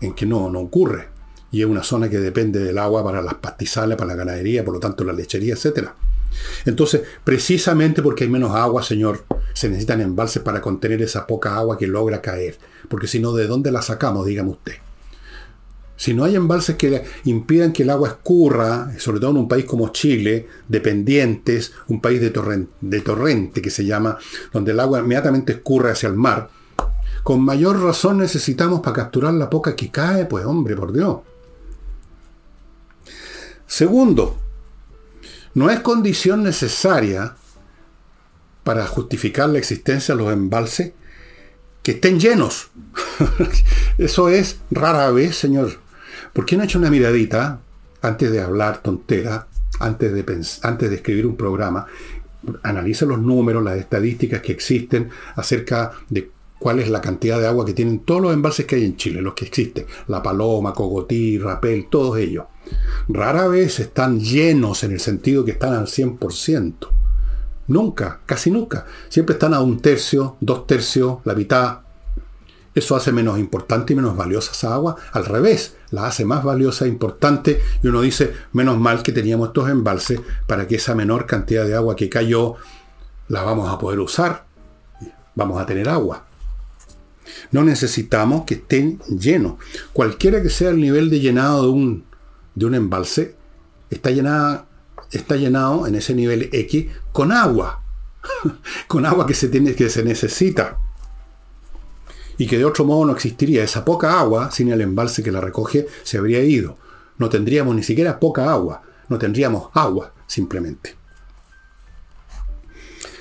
[0.00, 1.08] en que no, no ocurre.
[1.50, 4.74] Y es una zona que depende del agua para las pastizales, para la ganadería, por
[4.74, 5.94] lo tanto la lechería, etcétera.
[6.64, 11.76] Entonces, precisamente porque hay menos agua, Señor, se necesitan embalses para contener esa poca agua
[11.76, 12.58] que logra caer.
[12.88, 14.26] Porque si no, ¿de dónde la sacamos?
[14.26, 14.74] Dígame usted.
[16.02, 19.66] Si no hay embalses que impidan que el agua escurra, sobre todo en un país
[19.66, 24.18] como Chile, dependientes, un país de, torrente, que se llama,
[24.52, 26.50] donde el agua inmediatamente escurre hacia el mar,
[27.22, 31.18] con mayor razón necesitamos para capturar la poca que cae, pues hombre, por Dios.
[33.68, 34.40] Segundo,
[35.54, 37.36] no es condición necesaria
[38.64, 40.94] para justificar la existencia de los embalses
[41.84, 42.72] que estén llenos.
[43.98, 45.81] Eso es rara vez, señor.
[46.32, 47.60] ¿Por qué no ha hecho una miradita
[48.00, 49.48] antes de hablar tontera,
[49.80, 50.24] antes de,
[50.62, 51.86] antes de escribir un programa?
[52.62, 57.66] Analiza los números, las estadísticas que existen acerca de cuál es la cantidad de agua
[57.66, 59.84] que tienen todos los embalses que hay en Chile, los que existen.
[60.06, 62.46] La Paloma, Cogotí, Rapel, todos ellos.
[63.08, 66.74] Rara vez están llenos en el sentido que están al 100%.
[67.68, 68.86] Nunca, casi nunca.
[69.08, 71.80] Siempre están a un tercio, dos tercios, la mitad.
[72.74, 74.96] ¿Eso hace menos importante y menos valiosa esa agua?
[75.12, 79.48] Al revés, la hace más valiosa e importante y uno dice, menos mal que teníamos
[79.48, 82.54] estos embalses para que esa menor cantidad de agua que cayó
[83.28, 84.46] la vamos a poder usar,
[85.34, 86.24] vamos a tener agua.
[87.50, 89.54] No necesitamos que estén llenos.
[89.92, 92.04] Cualquiera que sea el nivel de llenado de un,
[92.54, 93.34] de un embalse,
[93.90, 94.66] está, llenada,
[95.10, 97.82] está llenado en ese nivel X con agua.
[98.88, 100.78] con agua que se, tiene, que se necesita
[102.42, 103.62] y que de otro modo no existiría.
[103.62, 106.76] Esa poca agua, sin el embalse que la recoge, se habría ido.
[107.16, 110.96] No tendríamos ni siquiera poca agua, no tendríamos agua, simplemente.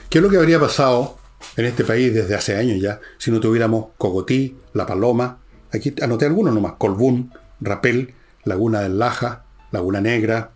[0.09, 1.19] ¿Qué es lo que habría pasado
[1.55, 5.37] en este país desde hace años ya si no tuviéramos Cogotí, La Paloma?
[5.71, 10.49] Aquí anoté algunos nomás, Colbún, Rapel, Laguna del Laja, Laguna Negra,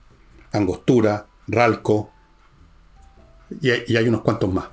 [0.54, 2.10] Angostura, Ralco,
[3.62, 4.65] y hay unos cuantos más.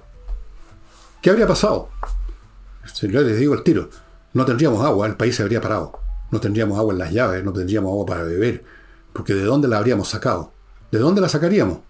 [1.20, 1.90] ¿Qué habría pasado?
[2.84, 3.90] Si les digo el tiro,
[4.34, 6.00] no tendríamos agua, el país se habría parado.
[6.30, 8.64] No tendríamos agua en las llaves, no tendríamos agua para beber.
[9.12, 10.52] Porque ¿de dónde la habríamos sacado?
[10.90, 11.80] ¿De dónde la sacaríamos?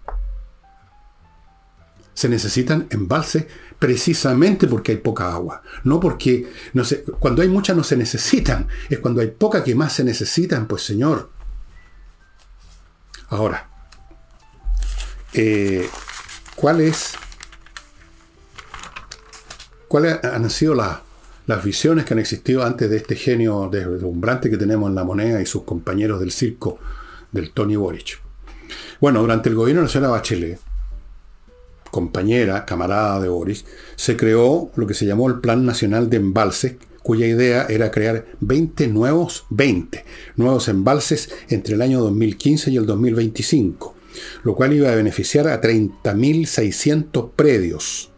[2.13, 3.47] Se necesitan embalses
[3.79, 5.61] precisamente porque hay poca agua.
[5.83, 6.51] No porque,
[7.19, 8.67] cuando hay mucha no se necesitan.
[8.89, 11.31] Es cuando hay poca que más se necesitan, pues señor.
[13.29, 13.69] Ahora,
[15.33, 15.89] eh,
[16.55, 17.13] ¿cuál es
[19.93, 24.89] ¿Cuáles han sido las visiones que han existido antes de este genio deslumbrante que tenemos
[24.89, 26.79] en la moneda y sus compañeros del circo
[27.31, 28.19] del Tony Boric?
[28.99, 30.59] Bueno, durante el gobierno de la señora Bachelet,
[31.91, 36.77] compañera, camarada de Boris, se creó lo que se llamó el Plan Nacional de Embalses,
[37.03, 40.05] cuya idea era crear 20 nuevos, 20
[40.37, 43.95] nuevos embalses entre el año 2015 y el 2025,
[44.41, 48.09] lo cual iba a beneficiar a 30.600 predios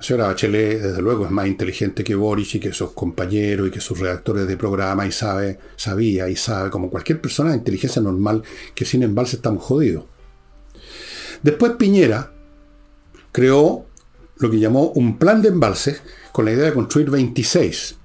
[0.00, 3.70] la señora Bachelet, desde luego, es más inteligente que Boris y que sus compañeros y
[3.70, 8.00] que sus redactores de programa y sabe, sabía y sabe, como cualquier persona de inteligencia
[8.00, 8.42] normal,
[8.74, 10.04] que sin embalse estamos jodidos.
[11.42, 12.32] Después Piñera
[13.30, 13.84] creó
[14.38, 16.00] lo que llamó un plan de embalses
[16.32, 17.96] con la idea de construir 26.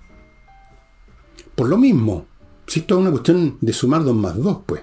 [1.56, 2.26] Por lo mismo,
[2.68, 4.82] si esto es una cuestión de sumar dos más dos, pues.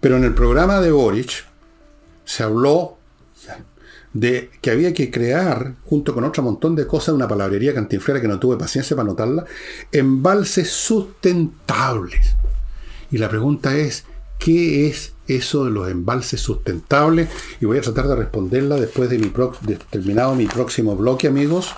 [0.00, 1.46] Pero en el programa de Boric
[2.24, 2.98] se habló
[4.12, 8.28] de que había que crear, junto con otro montón de cosas, una palabrería cantinflera que
[8.28, 9.44] no tuve paciencia para anotarla,
[9.92, 12.34] embalses sustentables.
[13.10, 14.04] Y la pregunta es,
[14.38, 17.28] ¿qué es eso de los embalses sustentables?
[17.60, 19.32] Y voy a tratar de responderla después de, mi
[19.90, 21.74] terminado mi próximo bloque, amigos.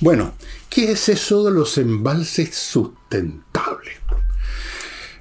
[0.00, 0.32] Bueno,
[0.70, 4.03] ¿qué es eso de los embalses sustentables?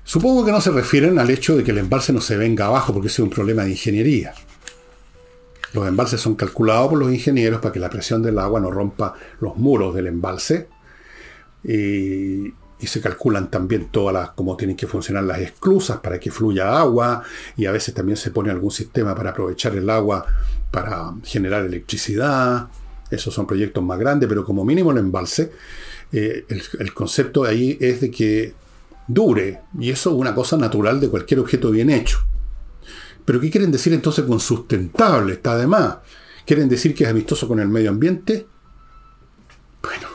[0.04, 2.94] Supongo que no se refieren al hecho de que el embalse no se venga abajo
[2.94, 4.34] porque ese es un problema de ingeniería.
[5.74, 9.16] Los embalses son calculados por los ingenieros para que la presión del agua no rompa
[9.40, 10.68] los muros del embalse,
[11.64, 12.54] y,
[12.86, 17.24] se calculan también todas las, cómo tienen que funcionar las esclusas para que fluya agua,
[17.56, 20.26] y a veces también se pone algún sistema para aprovechar el agua
[20.70, 22.68] para generar electricidad.
[23.10, 25.54] Esos son proyectos más grandes, pero como mínimo el embalse,
[26.12, 28.54] eh, el, el, concepto ahí es de que
[29.08, 32.20] dure, y eso es una cosa natural de cualquier objeto bien hecho.
[33.26, 35.34] Pero ¿qué quieren decir entonces con sustentable?
[35.34, 35.98] Está de más.
[36.46, 38.46] ¿Quieren decir que es amistoso con el medio ambiente?
[39.82, 40.08] Bueno,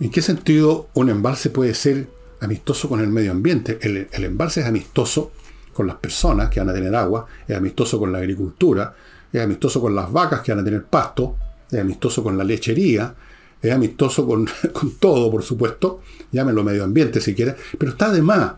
[0.00, 2.08] ¿en qué sentido un embalse puede ser
[2.40, 3.78] amistoso con el medio ambiente?
[3.82, 5.32] El, embalse es amistoso
[5.74, 8.94] con las personas que van a tener agua, es amistoso con la agricultura,
[9.32, 11.36] es amistoso con las vacas que van a tener pasto,
[11.70, 13.14] es amistoso con la lechería,
[13.62, 18.20] es amistoso con, con todo, por supuesto, llámenlo medio ambiente si quieren, pero está de
[18.20, 18.54] más.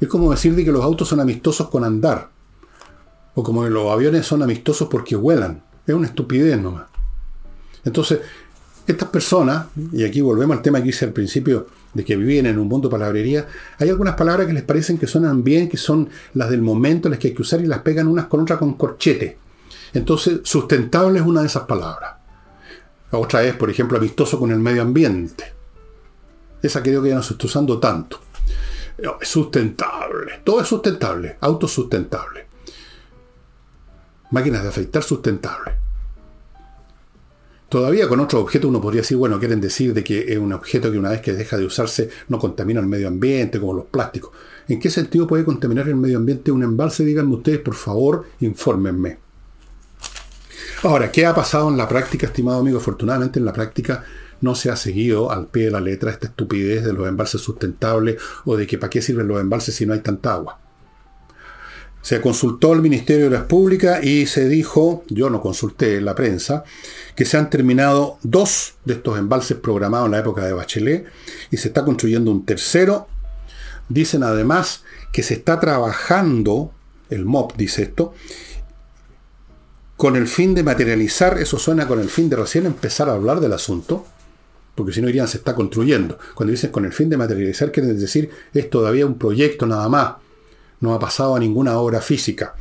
[0.00, 2.30] Es como decir de que los autos son amistosos con andar.
[3.34, 5.62] O como que los aviones son amistosos porque vuelan.
[5.86, 6.86] Es una estupidez nomás.
[7.84, 8.20] Entonces,
[8.86, 12.58] estas personas, y aquí volvemos al tema que hice al principio, de que viven en
[12.58, 13.46] un mundo de palabrería,
[13.78, 17.18] hay algunas palabras que les parecen que suenan bien, que son las del momento, las
[17.18, 19.38] que hay que usar y las pegan unas con otras con corchete.
[19.94, 22.21] Entonces, sustentable es una de esas palabras.
[23.12, 25.44] Otra es, por ejemplo, amistoso con el medio ambiente.
[26.62, 28.20] Esa creo que ya no se está usando tanto.
[29.20, 30.40] Sustentable.
[30.44, 31.36] Todo es sustentable.
[31.40, 32.46] Autosustentable.
[34.30, 35.72] Máquinas de afeitar sustentable.
[37.68, 40.92] Todavía con otro objeto uno podría decir, bueno, quieren decir de que es un objeto
[40.92, 44.30] que una vez que deja de usarse no contamina el medio ambiente, como los plásticos.
[44.68, 47.04] ¿En qué sentido puede contaminar el medio ambiente un embalse?
[47.04, 49.21] Díganme ustedes, por favor, infórmenme.
[50.84, 52.78] Ahora, ¿qué ha pasado en la práctica, estimado amigo?
[52.78, 54.04] Afortunadamente en la práctica
[54.40, 58.20] no se ha seguido al pie de la letra esta estupidez de los embalses sustentables
[58.44, 60.58] o de que para qué sirven los embalses si no hay tanta agua.
[62.00, 66.16] Se consultó al Ministerio de las Públicas y se dijo, yo no consulté en la
[66.16, 66.64] prensa,
[67.14, 71.06] que se han terminado dos de estos embalses programados en la época de Bachelet
[71.52, 73.06] y se está construyendo un tercero.
[73.88, 76.72] Dicen además que se está trabajando,
[77.08, 78.14] el MOP dice esto,
[80.02, 83.38] con el fin de materializar, eso suena con el fin de recién empezar a hablar
[83.38, 84.04] del asunto,
[84.74, 86.18] porque si no irían se está construyendo.
[86.34, 90.14] Cuando dicen con el fin de materializar, quieren decir es todavía un proyecto nada más,
[90.80, 92.56] no ha pasado a ninguna obra física.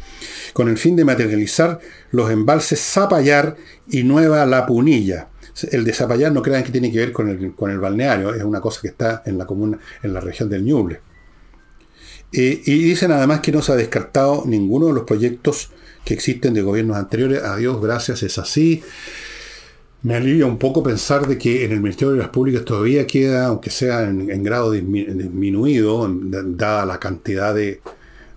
[0.53, 1.79] Con el fin de materializar
[2.11, 3.57] los embalses Zapallar
[3.89, 5.29] y Nueva La Punilla.
[5.71, 8.43] El de Zapallar no crean que tiene que ver con el, con el balneario, es
[8.43, 11.01] una cosa que está en la comuna, en la región del Ñuble.
[12.31, 15.71] y dicen además que no se ha descartado ninguno de los proyectos
[16.05, 17.43] que existen de gobiernos anteriores.
[17.43, 18.83] A Dios gracias, es así.
[20.03, 23.47] Me alivia un poco pensar de que en el Ministerio de las Públicas todavía queda,
[23.47, 27.81] aunque sea en, grado disminuido, dada la cantidad de,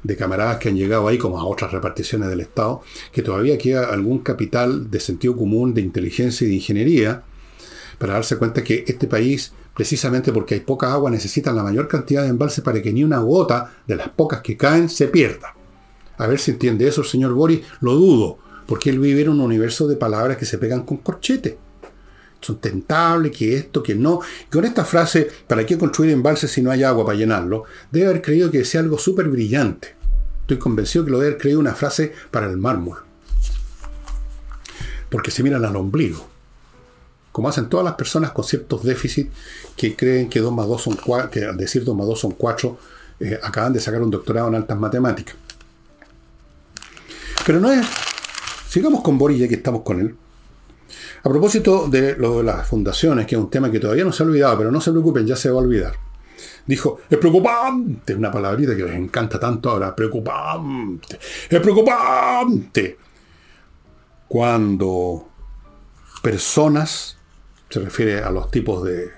[0.03, 3.87] de camaradas que han llegado ahí, como a otras reparticiones del Estado, que todavía queda
[3.87, 7.23] algún capital de sentido común, de inteligencia y de ingeniería,
[7.99, 12.23] para darse cuenta que este país, precisamente porque hay poca agua, necesita la mayor cantidad
[12.23, 15.55] de embalses para que ni una gota de las pocas que caen se pierda.
[16.19, 19.41] A ver si entiende eso el señor Boris, lo dudo, porque él vive en un
[19.41, 21.59] universo de palabras que se pegan con corchete.
[22.41, 24.21] Son tentables, que esto, que no.
[24.47, 27.65] Y con esta frase, ¿para qué construir embalses si no hay agua para llenarlo?
[27.91, 29.95] Debe haber creído que sea algo súper brillante.
[30.43, 32.99] Estoy convencido que lo debe haber creído una frase para el mármol.
[35.09, 36.29] Porque se miran al ombligo.
[37.33, 39.33] Como hacen todas las personas con ciertos déficits
[39.75, 42.33] que creen que 2 más 2 son 4, que al decir 2 más 2 son
[42.33, 42.79] 4,
[43.21, 45.35] eh, acaban de sacar un doctorado en altas matemáticas.
[47.47, 47.87] Pero no es.
[48.69, 50.17] Sigamos con Boris ya que estamos con él.
[51.23, 54.23] A propósito de lo de las fundaciones, que es un tema que todavía no se
[54.23, 55.95] ha olvidado, pero no se preocupen, ya se va a olvidar.
[56.67, 62.99] Dijo, es preocupante, una palabrita que les encanta tanto ahora, preocupante, es preocupante.
[64.29, 65.29] Cuando
[66.23, 67.17] personas,
[67.69, 69.11] se refiere a los tipos de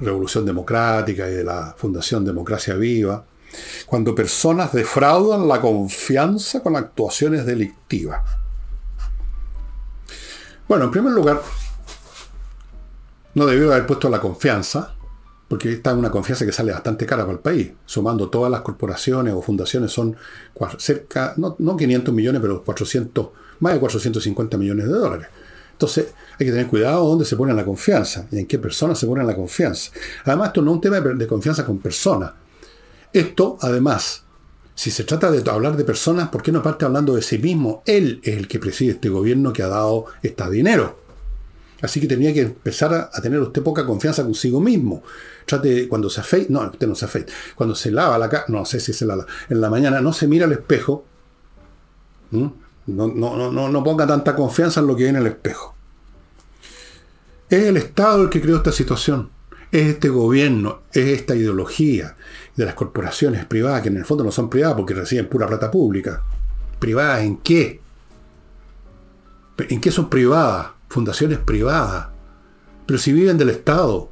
[0.00, 3.24] Revolución Democrática y de la Fundación Democracia Viva,
[3.86, 8.20] cuando personas defraudan la confianza con actuaciones delictivas.
[10.68, 11.40] Bueno, en primer lugar,
[13.34, 14.94] no debió haber puesto la confianza,
[15.48, 17.70] porque esta es una confianza que sale bastante cara para el país.
[17.84, 20.16] Sumando todas las corporaciones o fundaciones son
[20.78, 23.28] cerca, no, no 500 millones, pero 400,
[23.60, 25.28] más de 450 millones de dólares.
[25.70, 29.06] Entonces, hay que tener cuidado dónde se pone la confianza y en qué personas se
[29.06, 29.92] pone la confianza.
[30.24, 32.32] Además, esto no es un tema de confianza con personas,
[33.12, 34.24] esto, además,
[34.76, 37.82] si se trata de hablar de personas, ¿por qué no parte hablando de sí mismo?
[37.86, 40.98] Él es el que preside este gobierno que ha dado este dinero.
[41.80, 45.02] Así que tenía que empezar a, tener usted poca confianza consigo mismo.
[45.46, 47.32] Trate cuando se afeita, no, usted no se afeita.
[47.54, 50.26] Cuando se lava la cara, no sé si se lava, en la mañana no se
[50.26, 51.04] mira al espejo.
[52.32, 52.54] No,
[52.86, 55.74] no, no, no ponga tanta confianza en lo que hay en el espejo.
[57.48, 59.30] Es el Estado el que creó esta situación.
[59.72, 62.16] es este gobierno, es esta ideología
[62.56, 65.70] de las corporaciones privadas, que en el fondo no son privadas porque reciben pura plata
[65.70, 66.22] pública.
[66.78, 67.80] ¿Privadas en qué?
[69.58, 70.68] ¿En qué son privadas?
[70.88, 72.08] Fundaciones privadas.
[72.86, 74.10] Pero si viven del Estado,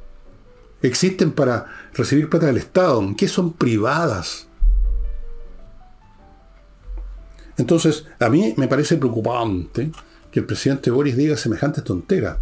[0.81, 4.47] existen para recibir plata del Estado, ¿en qué son privadas?
[7.57, 9.91] Entonces, a mí me parece preocupante
[10.29, 12.37] que el presidente Boris diga semejantes tonteras.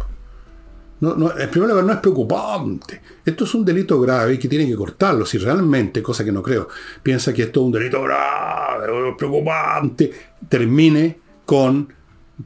[1.00, 3.00] No, no, en primer lugar, no es preocupante.
[3.24, 5.26] Esto es un delito grave y que tiene que cortarlo.
[5.26, 6.68] Si realmente, cosa que no creo,
[7.02, 10.12] piensa que esto es un delito grave, preocupante,
[10.48, 11.92] termine con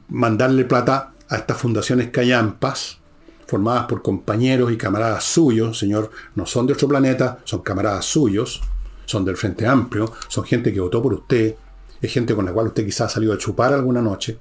[0.09, 2.99] mandarle plata a estas fundaciones callampas,
[3.47, 8.61] formadas por compañeros y camaradas suyos, señor, no son de otro planeta, son camaradas suyos,
[9.05, 11.55] son del Frente Amplio, son gente que votó por usted,
[12.01, 14.37] es gente con la cual usted quizás ha salido a chupar alguna noche,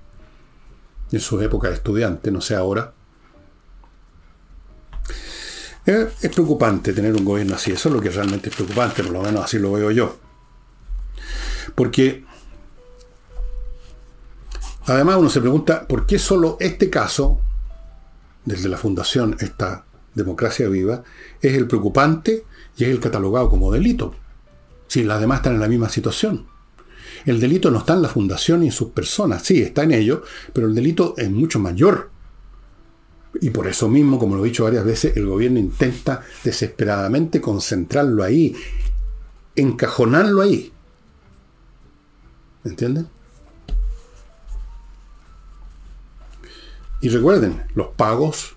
[1.11, 2.93] en su época de estudiante, no sé ahora.
[5.89, 9.23] Es preocupante tener un gobierno así, eso es lo que realmente es preocupante, por lo
[9.23, 10.19] menos así lo veo yo.
[11.75, 12.27] Porque
[14.85, 17.41] además uno se pregunta, ¿por qué solo este caso,
[18.45, 21.05] desde la fundación, esta democracia viva,
[21.41, 22.45] es el preocupante
[22.77, 24.15] y es el catalogado como delito?
[24.89, 26.49] Si las demás están en la misma situación.
[27.25, 30.21] El delito no está en la fundación y en sus personas, sí, está en ellos,
[30.53, 32.11] pero el delito es mucho mayor.
[33.41, 38.25] Y por eso mismo, como lo he dicho varias veces, el gobierno intenta desesperadamente concentrarlo
[38.25, 38.57] ahí,
[39.55, 40.73] encajonarlo ahí.
[42.65, 43.09] ¿Me entienden?
[47.01, 48.57] Y recuerden, los pagos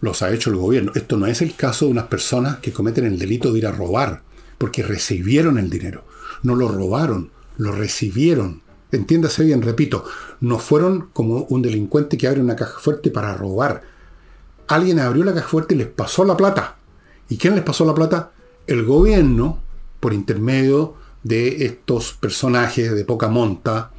[0.00, 0.92] los ha hecho el gobierno.
[0.94, 3.72] Esto no es el caso de unas personas que cometen el delito de ir a
[3.72, 4.22] robar,
[4.56, 6.06] porque recibieron el dinero.
[6.42, 8.63] No lo robaron, lo recibieron.
[8.96, 10.04] Entiéndase bien, repito,
[10.40, 13.82] no fueron como un delincuente que abre una caja fuerte para robar.
[14.68, 16.76] Alguien abrió la caja fuerte y les pasó la plata.
[17.28, 18.32] ¿Y quién les pasó la plata?
[18.66, 19.58] El gobierno,
[20.00, 23.90] por intermedio de estos personajes de poca monta,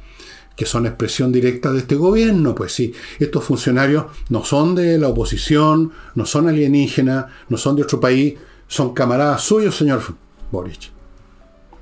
[0.56, 2.54] que son expresión directa de este gobierno.
[2.54, 7.82] Pues sí, estos funcionarios no son de la oposición, no son alienígenas, no son de
[7.82, 8.34] otro país,
[8.66, 10.02] son camaradas suyos, señor
[10.50, 10.95] Boric.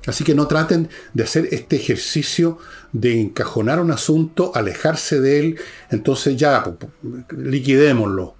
[0.05, 2.57] Así que no traten de hacer este ejercicio
[2.91, 6.63] de encajonar un asunto, alejarse de él, entonces ya,
[7.35, 8.35] liquidémoslo.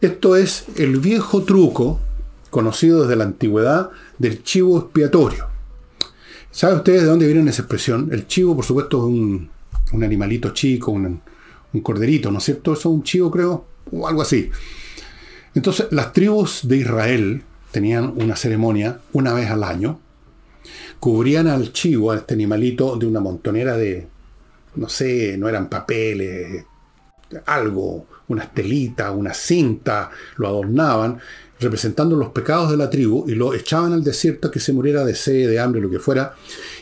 [0.00, 2.00] Esto es el viejo truco,
[2.50, 5.46] conocido desde la antigüedad, del chivo expiatorio.
[6.50, 8.08] ¿Saben ustedes de dónde viene esa expresión?
[8.12, 9.50] El chivo, por supuesto, es un,
[10.02, 11.20] animalito chico, un,
[11.72, 12.72] un, corderito, ¿no es cierto?
[12.72, 14.50] Eso es un chivo, creo, o algo así.
[15.54, 17.42] Entonces, las tribus de Israel
[17.72, 20.00] tenían una ceremonia una vez al año,
[21.00, 24.08] cubrían al chivo, a este animalito, de una montonera de,
[24.76, 26.64] no sé, no eran papeles,
[27.46, 31.18] algo, una estelita, una cinta, lo adornaban,
[31.58, 35.14] representando los pecados de la tribu, y lo echaban al desierto que se muriera de
[35.14, 36.34] sed, de hambre, lo que fuera,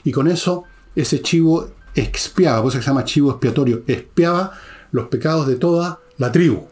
[0.03, 0.64] y con eso
[0.95, 4.53] ese chivo expiaba, por eso se llama chivo expiatorio, expiaba
[4.91, 6.66] los pecados de toda la tribu.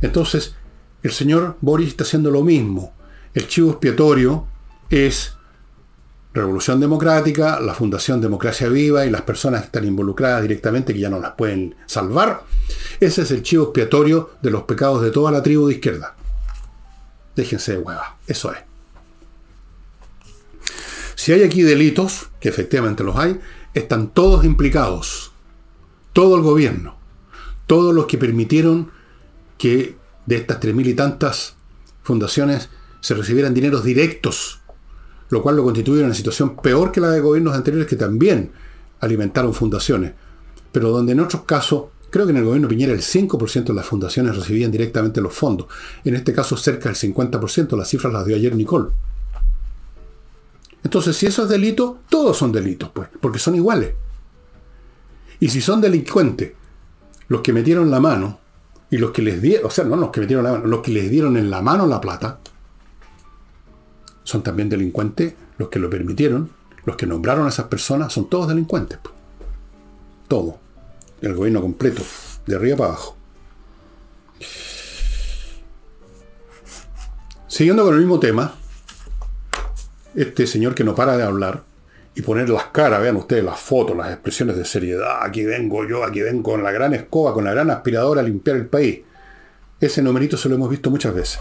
[0.00, 0.54] Entonces,
[1.02, 2.92] el señor Boris está haciendo lo mismo.
[3.34, 4.46] El chivo expiatorio
[4.90, 5.34] es
[6.34, 11.10] Revolución Democrática, la Fundación Democracia Viva y las personas que están involucradas directamente que ya
[11.10, 12.44] no las pueden salvar.
[13.00, 16.16] Ese es el chivo expiatorio de los pecados de toda la tribu de izquierda.
[17.36, 18.58] Déjense de hueva, eso es.
[21.14, 23.38] Si hay aquí delitos, que efectivamente los hay,
[23.74, 25.32] están todos implicados.
[26.14, 26.96] Todo el gobierno.
[27.66, 28.90] Todos los que permitieron
[29.58, 31.56] que de estas tres mil y tantas
[32.02, 32.70] fundaciones
[33.00, 34.61] se recibieran dineros directos
[35.32, 38.52] lo cual lo constituye una situación peor que la de gobiernos anteriores que también
[39.00, 40.12] alimentaron fundaciones,
[40.70, 43.86] pero donde en otros casos, creo que en el gobierno Piñera el 5% de las
[43.86, 45.68] fundaciones recibían directamente los fondos,
[46.04, 48.90] en este caso cerca del 50%, las cifras las dio ayer Nicole.
[50.84, 53.94] Entonces, si eso es delito, todos son delitos, pues, porque son iguales.
[55.40, 56.52] Y si son delincuentes
[57.28, 58.38] los que metieron la mano
[58.90, 60.90] y los que les dieron, o sea, no los que metieron la mano, los que
[60.90, 62.38] les dieron en la mano la plata,
[64.24, 66.50] son también delincuentes los que lo permitieron,
[66.84, 68.98] los que nombraron a esas personas, son todos delincuentes.
[70.28, 70.58] Todo.
[71.20, 72.02] El gobierno completo,
[72.46, 73.16] de arriba para abajo.
[77.46, 78.54] Siguiendo con el mismo tema,
[80.14, 81.62] este señor que no para de hablar
[82.14, 86.04] y poner las caras, vean ustedes las fotos, las expresiones de seriedad, aquí vengo yo,
[86.04, 89.00] aquí vengo con la gran escoba, con la gran aspiradora a limpiar el país.
[89.80, 91.40] Ese numerito se lo hemos visto muchas veces.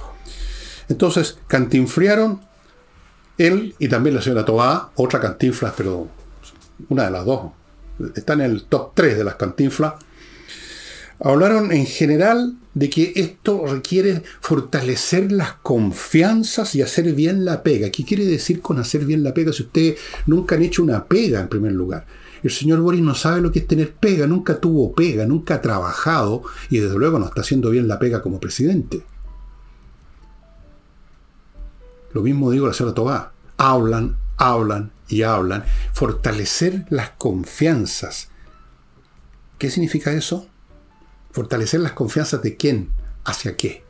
[0.90, 2.42] Entonces, cantinfriaron
[3.38, 6.08] él y también la señora Tobá, otra cantinflas, pero
[6.90, 7.52] una de las dos.
[8.16, 9.94] Está en el top 3 de las cantinflas.
[11.20, 17.92] Hablaron en general de que esto requiere fortalecer las confianzas y hacer bien la pega.
[17.92, 21.42] ¿Qué quiere decir con hacer bien la pega si ustedes nunca han hecho una pega
[21.42, 22.08] en primer lugar?
[22.42, 25.62] El señor Boris no sabe lo que es tener pega, nunca tuvo pega, nunca ha
[25.62, 29.04] trabajado y desde luego no está haciendo bien la pega como presidente.
[32.14, 33.34] Lo mismo digo la señora Tobá.
[33.58, 35.64] Hablan, hablan y hablan.
[35.94, 38.30] Fortalecer las confianzas.
[39.58, 40.48] ¿Qué significa eso?
[41.32, 42.90] Fortalecer las confianzas de quién,
[43.24, 43.84] hacia qué.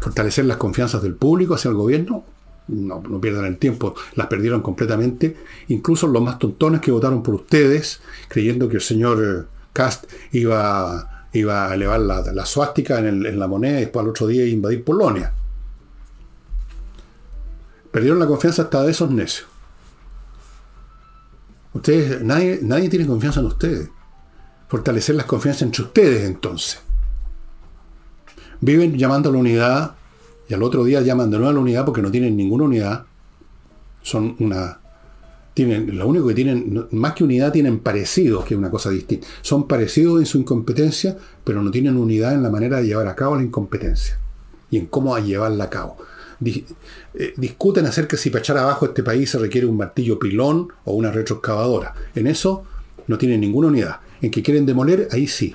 [0.00, 2.24] Fortalecer las confianzas del público hacia el gobierno.
[2.68, 5.36] No, no pierdan el tiempo, las perdieron completamente.
[5.68, 11.70] Incluso los más tontones que votaron por ustedes, creyendo que el señor Cast iba, iba
[11.70, 14.84] a elevar la, la suástica en, en, la moneda y después al otro día invadir
[14.84, 15.32] Polonia.
[17.94, 19.46] Perdieron la confianza hasta de esos necios.
[21.74, 23.88] Ustedes, nadie, nadie tiene confianza en ustedes
[24.66, 26.80] fortalecer las confianzas entre ustedes entonces.
[28.60, 29.94] Viven llamando a la unidad
[30.48, 33.04] y al otro día llaman de nuevo a la unidad porque no tienen ninguna unidad.
[34.02, 34.80] Son una...
[35.54, 39.28] Tienen, lo único que tienen, más que unidad, tienen parecidos, que es una cosa distinta.
[39.40, 43.14] Son parecidos en su incompetencia, pero no tienen unidad en la manera de llevar a
[43.14, 44.18] cabo la incompetencia
[44.68, 45.96] y en cómo llevarla a cabo.
[46.44, 50.94] Eh, discuten acerca si para echar abajo este país se requiere un martillo pilón o
[50.94, 51.94] una retroexcavadora.
[52.14, 52.64] En eso
[53.06, 55.54] no tienen ninguna unidad en que quieren demoler, ahí sí.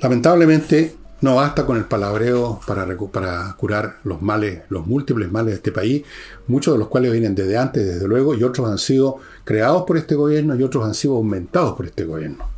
[0.00, 5.56] Lamentablemente no basta con el palabreo para, para, curar los males, los múltiples males de
[5.56, 6.02] este país,
[6.46, 9.98] muchos de los cuales vienen desde antes, desde luego, y otros han sido creados por
[9.98, 12.48] este gobierno y otros han sido aumentados por este gobierno.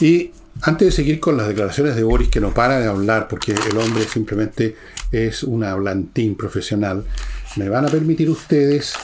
[0.00, 3.52] Y antes de seguir con las declaraciones de Boris, que no para de hablar, porque
[3.52, 4.76] el hombre simplemente
[5.10, 7.04] es un hablantín profesional,
[7.56, 8.94] me van a permitir ustedes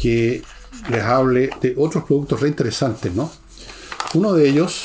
[0.00, 0.42] que
[0.90, 3.30] les hable de otros productos re interesantes, ¿no?
[4.14, 4.82] Uno de ellos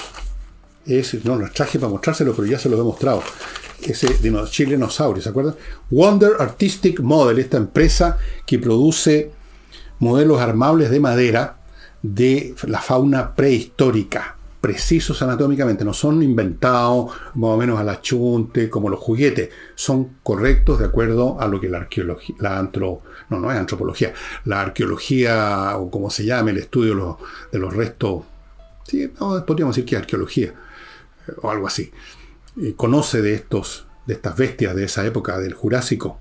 [0.85, 3.23] es, no los traje para mostrárselo, pero ya se lo he mostrado.
[3.81, 4.07] Ese
[4.49, 5.55] Chilenosaurio, ¿se acuerdan?
[5.89, 9.31] Wonder Artistic Model, esta empresa que produce
[9.99, 11.59] modelos armables de madera
[12.01, 18.69] de la fauna prehistórica precisos anatómicamente, no son inventados más o menos a la chunte,
[18.69, 23.39] como los juguetes, son correctos de acuerdo a lo que la arqueología, la antro, no,
[23.39, 24.13] no es antropología,
[24.45, 27.17] la arqueología, o como se llame, el estudio
[27.51, 28.23] de los, restos,
[28.85, 29.07] sí,
[29.47, 30.47] podríamos decir que es arqueología,
[31.27, 31.91] eh, o algo así,
[32.75, 36.19] conoce de estos, de estas bestias de esa época, del Jurásico.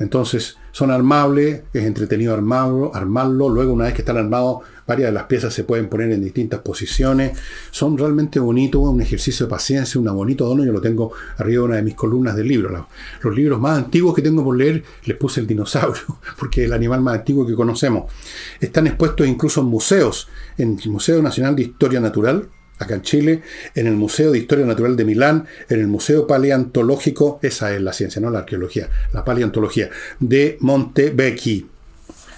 [0.00, 5.12] Entonces, son armables, es entretenido armarlo, armarlo, luego una vez que están armados, Varias de
[5.12, 7.38] las piezas se pueden poner en distintas posiciones.
[7.70, 10.64] Son realmente bonitos, un ejercicio de paciencia, un bonito dono.
[10.64, 12.88] Yo lo tengo arriba de una de mis columnas del libro.
[13.22, 16.02] Los libros más antiguos que tengo por leer, les puse el dinosaurio,
[16.40, 18.10] porque es el animal más antiguo que conocemos.
[18.58, 20.26] Están expuestos incluso en museos,
[20.58, 22.48] en el Museo Nacional de Historia Natural,
[22.80, 23.42] acá en Chile,
[23.74, 27.92] en el Museo de Historia Natural de Milán, en el Museo Paleontológico, esa es la
[27.92, 31.68] ciencia, no la arqueología, la paleontología, de Montevecchi.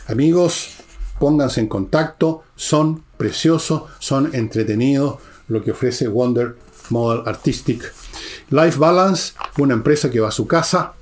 [0.09, 0.77] Amigos,
[1.19, 6.57] pónganse en contacto, son preciosos, son entretenidos, lo que ofrece Wonder
[6.91, 7.93] Model Artistic.
[8.51, 10.95] Life Balance, una empresa que va a su casa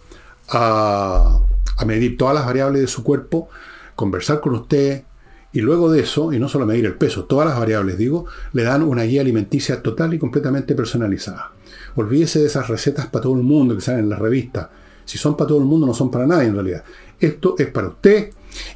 [0.51, 1.41] a,
[1.87, 3.49] medir todas las variables de su cuerpo,
[3.97, 5.05] conversar con usted,
[5.53, 8.63] y luego de eso, y no solo medir el peso, todas las variables, digo, le
[8.63, 11.53] dan una guía alimenticia total y completamente personalizada.
[11.97, 14.69] Olvídese de esas recetas para todo el mundo que salen en las revistas.
[15.05, 16.85] Si son para todo el mundo, no son para nadie en realidad.
[17.19, 18.31] Esto es para usted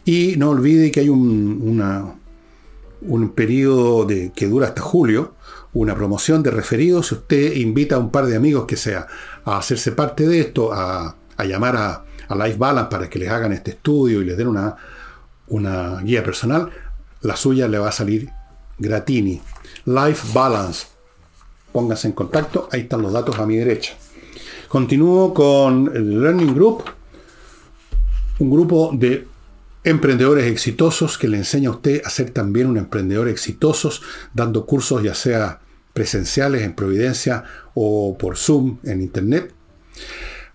[0.05, 1.81] y no olvide que hay un,
[3.03, 5.35] un periodo que dura hasta julio,
[5.75, 7.09] una promoción de referidos.
[7.09, 9.07] Si usted invita a un par de amigos que sea
[9.45, 11.15] a hacerse parte de esto, a,
[11.47, 14.77] llamar a, a, Life Balance para que les hagan este estudio y les den una,
[15.49, 16.71] una guía personal,
[17.23, 18.31] la suya le va a salir
[18.79, 19.41] gratini.
[19.85, 20.87] Life Balance.
[21.73, 23.95] Pónganse en contacto, ahí están los datos a mi derecha.
[24.69, 26.85] Continúo con el Learning Group,
[28.39, 29.27] un grupo de
[29.85, 33.91] emprendedores exitosos que le enseña a usted a ser también un emprendedor exitoso,
[34.33, 35.61] dando cursos ya sea
[35.93, 39.53] presenciales en Providencia o por Zoom en Internet,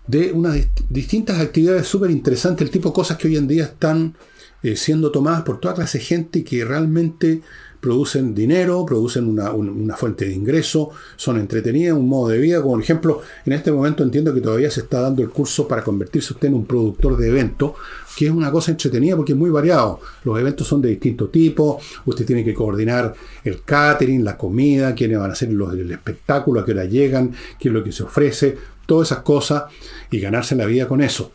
[0.08, 0.58] de unas
[0.90, 4.16] distintas actividades súper interesantes, el tipo de cosas que hoy en día están
[4.64, 7.42] eh, siendo tomadas por toda clase de gente que realmente
[7.80, 12.62] producen dinero, producen una, fuente de ingreso, son entretenidas, un modo de vida.
[12.62, 15.84] Como por ejemplo, en este momento entiendo que todavía se está dando el curso para
[15.84, 17.74] convertirse usted en un productor de eventos,
[18.18, 20.00] que es una cosa entretenida porque es muy variado.
[20.24, 25.20] Los eventos son de distinto tipo, usted tiene que coordinar el catering, la comida, quiénes
[25.20, 28.04] van a hacer los, el espectáculo, a qué hora llegan, qué es lo que se
[28.04, 29.64] ofrece, todas esas cosas
[30.12, 31.32] y ganarse la vida con eso.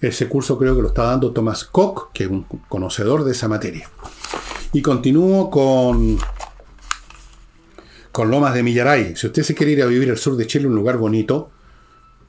[0.00, 3.48] Ese curso creo que lo está dando Thomas Koch, que es un conocedor de esa
[3.48, 3.88] materia.
[4.72, 6.18] Y continúo con
[8.12, 9.16] con Lomas de Millaray.
[9.16, 11.50] Si usted se quiere ir a vivir al sur de Chile, un lugar bonito,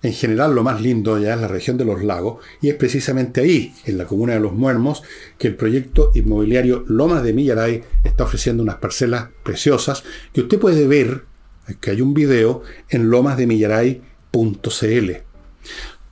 [0.02, 3.42] en general lo más lindo ya es la región de los lagos, y es precisamente
[3.42, 5.04] ahí, en la comuna de Los Muermos,
[5.38, 10.04] que el proyecto inmobiliario Lomas de Millaray está ofreciendo unas parcelas preciosas
[10.34, 11.26] que usted puede ver,
[11.80, 15.12] que hay un video, en lomasdemillaray.cl.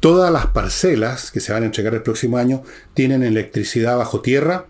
[0.02, 2.64] Todas las parcelas que se van a entregar el próximo año
[2.96, 4.66] tienen electricidad bajo tierra,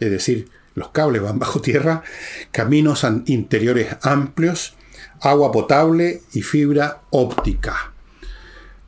[0.00, 2.02] es decir, los cables van bajo tierra,
[2.50, 4.74] caminos interiores amplios,
[5.20, 7.92] agua potable y fibra óptica.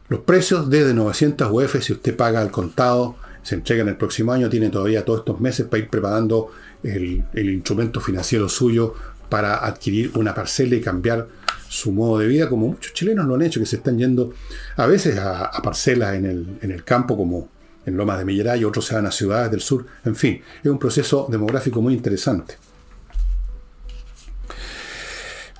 [0.09, 4.49] Los precios desde 900 UF, si usted paga al contado, se entregan el próximo año,
[4.49, 6.51] tiene todavía todos estos meses para ir preparando
[6.82, 8.95] el, instrumento financiero suyo
[9.29, 11.29] para adquirir una parcela y cambiar
[11.68, 14.33] su modo de vida, como muchos chilenos lo han hecho, que se están yendo
[14.77, 17.49] a veces a, parcelas en el, en el, campo, como
[17.85, 19.85] en Lomas de Milleray, y otros se van a ciudades del sur.
[20.05, 22.57] En fin, es un proceso demográfico muy interesante.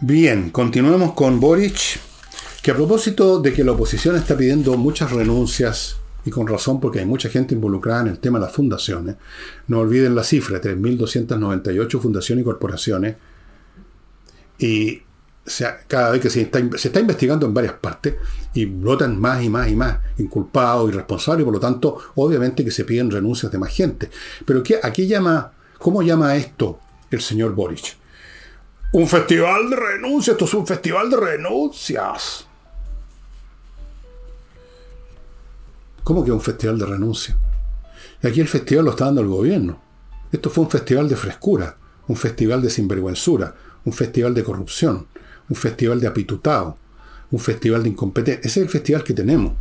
[0.01, 1.99] Bien, continuemos con Boric
[2.63, 7.01] que a propósito de que la oposición está pidiendo muchas renuncias, y con razón porque
[7.01, 9.17] hay mucha gente involucrada en el tema de las fundaciones,
[9.69, 13.17] no olviden la cifra, 3.298 fundaciones y corporaciones,
[14.59, 15.03] y
[15.89, 18.15] cada vez que se está, se está investigando en varias partes,
[18.55, 22.71] y brotan más y más y más inculpados y responsables, por lo tanto, obviamente que
[22.71, 24.09] se piden renuncias de más gente.
[24.47, 26.79] Pero ¿qué, aquí llama, ¿cómo llama esto
[27.11, 27.97] el señor Boric?
[28.93, 32.47] Un festival de renuncias, esto es un festival de renuncias.
[36.05, 37.37] ¿Cómo que un festival de renuncia?
[38.23, 39.83] Y aquí el festival lo está dando el gobierno.
[40.31, 41.77] Esto fue un festival de frescura,
[42.07, 43.55] un festival de sinvergüenzura,
[43.85, 45.07] un festival de corrupción,
[45.49, 46.79] un festival de apitutado,
[47.31, 48.41] un festival de incompetencia.
[48.41, 49.55] Ese es el festival que tenemos.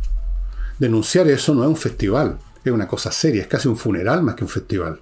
[0.78, 4.34] Denunciar eso no es un festival, es una cosa seria, es casi un funeral más
[4.34, 5.00] que un festival.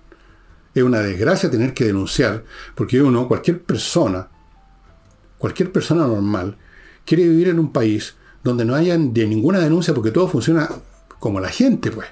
[0.75, 2.45] Es una desgracia tener que denunciar,
[2.75, 4.29] porque uno, cualquier persona,
[5.39, 6.57] cualquier persona normal,
[7.05, 10.69] quiere vivir en un país donde no haya ninguna denuncia porque todo funciona
[11.19, 12.09] como la gente, pues.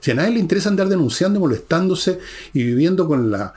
[0.00, 2.20] Si a nadie le interesa andar denunciando, molestándose
[2.52, 3.52] y viviendo con la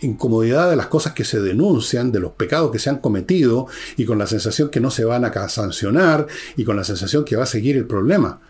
[0.00, 3.66] incomodidad de las cosas que se denuncian, de los pecados que se han cometido,
[3.96, 6.26] y con la sensación que no se van a sancionar,
[6.56, 8.40] y con la sensación que va a seguir el problema.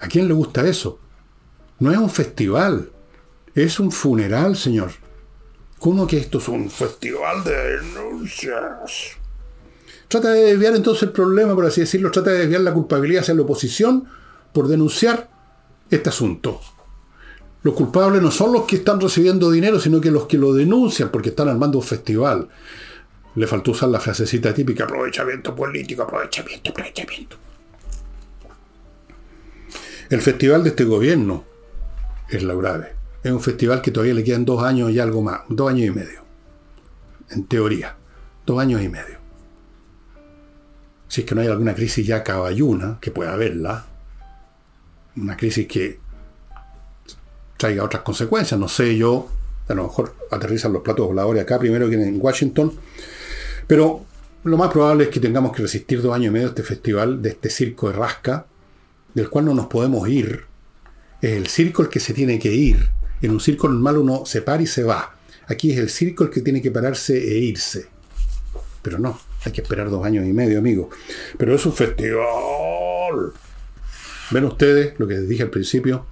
[0.00, 0.98] ¿A quién le gusta eso?
[1.80, 2.90] No es un festival,
[3.54, 4.90] es un funeral, señor.
[5.78, 9.16] ¿Cómo que esto es un festival de denuncias?
[10.08, 13.34] Trata de desviar entonces el problema, por así decirlo, trata de desviar la culpabilidad hacia
[13.34, 14.08] la oposición
[14.52, 15.28] por denunciar
[15.90, 16.60] este asunto.
[17.62, 21.10] Los culpables no son los que están recibiendo dinero, sino que los que lo denuncian
[21.10, 22.48] porque están armando un festival.
[23.34, 27.36] Le faltó usar la frasecita típica, aprovechamiento político, aprovechamiento, aprovechamiento.
[30.08, 31.44] El festival de este gobierno
[32.30, 32.94] es la grave.
[33.22, 35.90] Es un festival que todavía le quedan dos años y algo más, dos años y
[35.90, 36.22] medio.
[37.30, 37.96] En teoría,
[38.46, 39.18] dos años y medio.
[41.08, 43.86] Si es que no hay alguna crisis ya caballuna, que pueda haberla,
[45.16, 45.98] una crisis que
[47.58, 48.58] traiga otras consecuencias.
[48.58, 49.28] No sé, yo,
[49.68, 52.72] a lo mejor aterrizan los platos voladores acá primero que en Washington,
[53.66, 54.06] pero
[54.44, 57.30] lo más probable es que tengamos que resistir dos años y medio este festival, de
[57.30, 58.46] este circo de rasca,
[59.12, 60.44] del cual no nos podemos ir.
[61.20, 62.88] Es el circo el que se tiene que ir.
[63.20, 65.16] En un circo normal uno se para y se va.
[65.48, 67.88] Aquí es el circo el que tiene que pararse e irse.
[68.80, 70.88] Pero no, hay que esperar dos años y medio, amigo.
[71.36, 73.32] Pero es un festival.
[74.30, 76.06] ¿Ven ustedes lo que les dije al principio?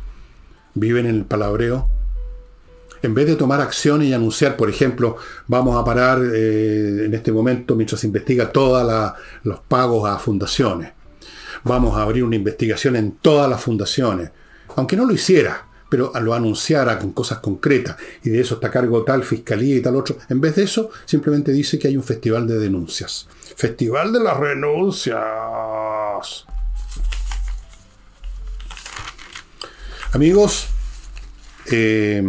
[0.77, 1.89] Viven en el palabreo.
[3.03, 5.17] En vez de tomar acciones y anunciar, por ejemplo,
[5.49, 10.93] vamos a parar eh, en este momento mientras se investiga todos los pagos a fundaciones.
[11.65, 14.31] Vamos a abrir una investigación en todas las fundaciones.
[14.77, 18.71] Aunque no lo hiciera, pero lo anunciara con cosas concretas y de eso está a
[18.71, 20.17] cargo tal fiscalía y tal otro.
[20.29, 23.29] En vez de eso, simplemente dice que hay un festival de denuncias.
[23.57, 25.17] Festival de las renuncias.
[30.17, 30.69] Amigos,
[31.71, 32.25] eh,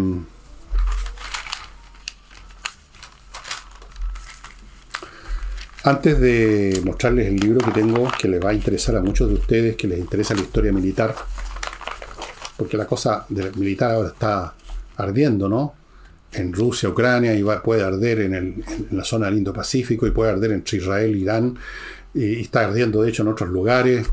[5.85, 9.35] antes de mostrarles el libro que tengo, que les va a interesar a muchos de
[9.35, 11.15] ustedes, que les interesa la historia militar,
[12.57, 14.53] porque la cosa militar ahora está
[14.97, 15.73] ardiendo, ¿no?
[16.33, 20.51] En Rusia, Ucrania, y puede arder en, en, la zona del Indo-Pacífico, y puede arder
[20.51, 21.57] entre Israel Irán,
[22.13, 24.09] y está ardiendo de hecho en otros lugares,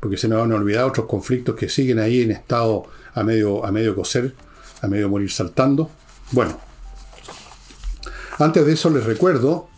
[0.00, 3.64] porque se nos van a olvidar otros conflictos que siguen ahí en estado a medio,
[3.64, 4.34] a medio coser,
[4.80, 5.90] a medio morir saltando.
[6.32, 6.58] Bueno,
[8.38, 9.68] antes de eso les recuerdo,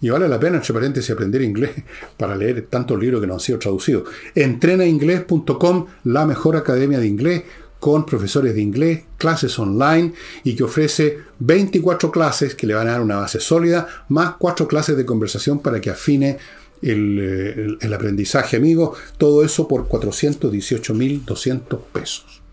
[0.00, 1.70] y vale la pena, entre paréntesis, aprender inglés
[2.16, 4.08] para leer tantos libros que no han sido traducidos.
[4.34, 7.42] Entrenainglés.com, la mejor academia de inglés,
[7.80, 12.92] con profesores de inglés, clases online y que ofrece 24 clases que le van a
[12.92, 16.38] dar una base sólida, más 4 clases de conversación para que afine
[16.80, 18.94] el, el aprendizaje, amigo.
[19.18, 22.43] Todo eso por 418.200 pesos.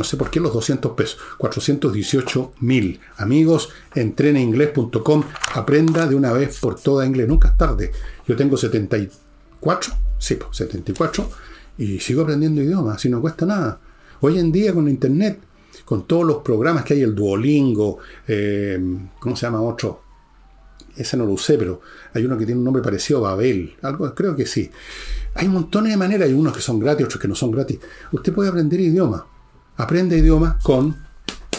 [0.00, 1.18] No sé por qué los 200 pesos.
[1.36, 2.98] 418 mil.
[3.18, 5.24] Amigos, entrenainglés.com.
[5.52, 7.28] Aprenda de una vez por toda inglés.
[7.28, 7.92] Nunca es tarde.
[8.26, 9.92] Yo tengo 74.
[10.16, 11.28] Sí, 74.
[11.76, 12.98] Y sigo aprendiendo idiomas.
[12.98, 13.78] Si no cuesta nada.
[14.22, 15.38] Hoy en día con internet,
[15.84, 18.80] con todos los programas que hay, el Duolingo, eh,
[19.18, 20.00] ¿cómo se llama otro?
[20.96, 21.82] Ese no lo usé, pero
[22.14, 23.74] hay uno que tiene un nombre parecido a Babel.
[23.82, 24.70] Algo, creo que sí.
[25.34, 26.26] Hay montones de maneras.
[26.26, 27.78] Hay unos que son gratis, otros que no son gratis.
[28.12, 29.24] Usted puede aprender idiomas.
[29.80, 30.94] Aprende idiomas con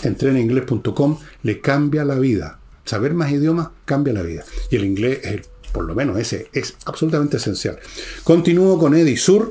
[0.04, 2.60] entrenainglés.com, le cambia la vida.
[2.86, 4.44] Saber más idiomas cambia la vida.
[4.70, 7.80] Y el inglés, es, por lo menos ese, es absolutamente esencial.
[8.24, 9.50] Continúo con Edisur,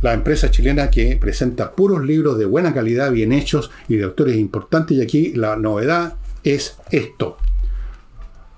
[0.00, 4.36] la empresa chilena que presenta puros libros de buena calidad, bien hechos y de autores
[4.36, 4.96] importantes.
[4.96, 6.14] Y aquí la novedad
[6.44, 7.36] es esto.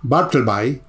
[0.02, 0.80] Bartleby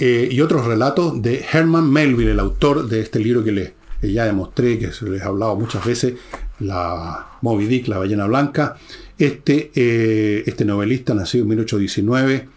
[0.00, 4.12] eh, y otros relatos de Herman Melville, el autor de este libro que les que
[4.12, 6.14] ya demostré, que les he hablado muchas veces,
[6.60, 8.76] la Moby Dick, la ballena blanca.
[9.18, 12.48] Este, eh, este novelista, nacido en 1819,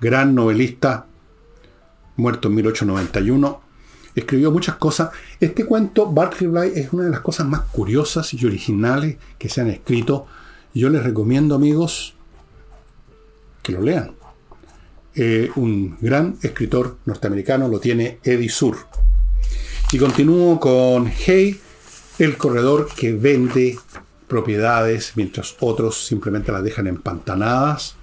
[0.00, 1.06] gran novelista,
[2.16, 3.60] muerto en 1891,
[4.14, 5.10] escribió muchas cosas.
[5.40, 9.68] Este cuento, Bartleby, es una de las cosas más curiosas y originales que se han
[9.68, 10.26] escrito.
[10.74, 12.14] Yo les recomiendo, amigos,
[13.62, 14.12] que lo lean.
[15.14, 18.76] Eh, un gran escritor norteamericano lo tiene Eddie Sur.
[19.92, 21.58] Y continúo con Hey,
[22.20, 23.78] el corredor que vende
[24.28, 27.96] propiedades mientras otros simplemente las dejan empantanadas.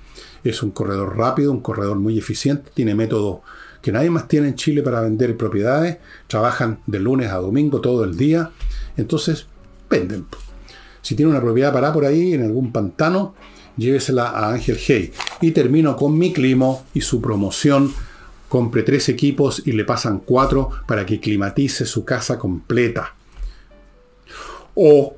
[0.43, 3.43] Es un corredor rápido, un corredor muy eficiente, tiene método
[3.79, 5.97] que nadie más tiene en Chile para vender propiedades.
[6.25, 8.49] Trabajan de lunes a domingo todo el día.
[8.97, 9.45] Entonces,
[9.87, 10.25] venden.
[11.03, 13.35] Si tiene una propiedad parada por ahí en algún pantano,
[13.77, 15.13] llévesela a Ángel Hey.
[15.41, 17.93] Y termino con mi climo y su promoción
[18.49, 23.13] compre tres equipos y le pasan cuatro para que climatice su casa completa.
[24.79, 25.17] O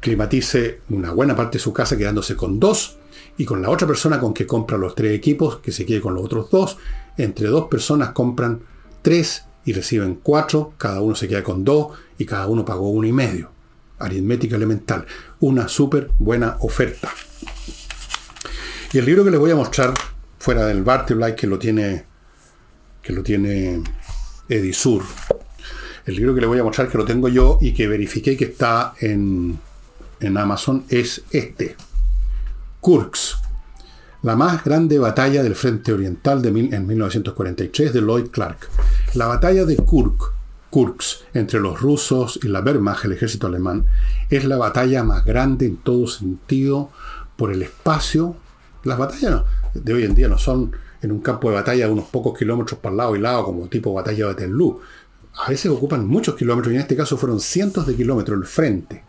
[0.00, 2.96] climatice una buena parte de su casa quedándose con dos
[3.38, 6.14] y con la otra persona con que compra los tres equipos, que se quede con
[6.14, 6.76] los otros dos.
[7.16, 8.62] Entre dos personas compran
[9.02, 13.06] tres y reciben cuatro, cada uno se queda con dos y cada uno pagó uno
[13.06, 13.52] y medio.
[14.00, 15.06] Aritmética elemental.
[15.38, 17.10] Una súper buena oferta.
[18.92, 19.94] Y el libro que les voy a mostrar,
[20.38, 22.06] fuera del Bartleby, que lo tiene
[23.02, 23.82] que lo tiene
[24.48, 25.04] Edisur.
[26.10, 28.46] El libro que le voy a mostrar, que lo tengo yo y que verifiqué que
[28.46, 29.60] está en,
[30.18, 31.76] en Amazon, es este.
[32.80, 33.36] Kurks.
[34.22, 38.68] La más grande batalla del Frente Oriental de mil, en 1943 de Lloyd Clark.
[39.14, 40.32] La batalla de Kurk,
[40.68, 43.86] Kurks, entre los rusos y la Wehrmacht, el ejército alemán,
[44.30, 46.90] es la batalla más grande en todo sentido
[47.36, 48.34] por el espacio.
[48.82, 49.44] Las batallas
[49.74, 52.80] de hoy en día no son en un campo de batalla de unos pocos kilómetros
[52.80, 54.80] para lado y lado, como tipo batalla de Waterloo.
[55.34, 59.02] A veces ocupan muchos kilómetros y en este caso fueron cientos de kilómetros el frente,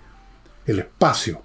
[0.65, 1.41] el espacio,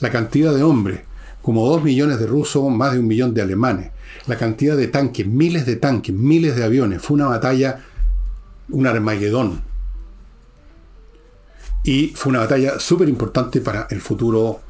[0.00, 1.00] la cantidad de hombres,
[1.42, 3.90] como dos millones de rusos, más de un millón de alemanes,
[4.26, 7.02] la cantidad de tanques, miles de tanques, miles de aviones.
[7.02, 7.80] Fue una batalla,
[8.70, 9.62] un Armagedón.
[11.84, 14.60] Y fue una batalla súper importante para el futuro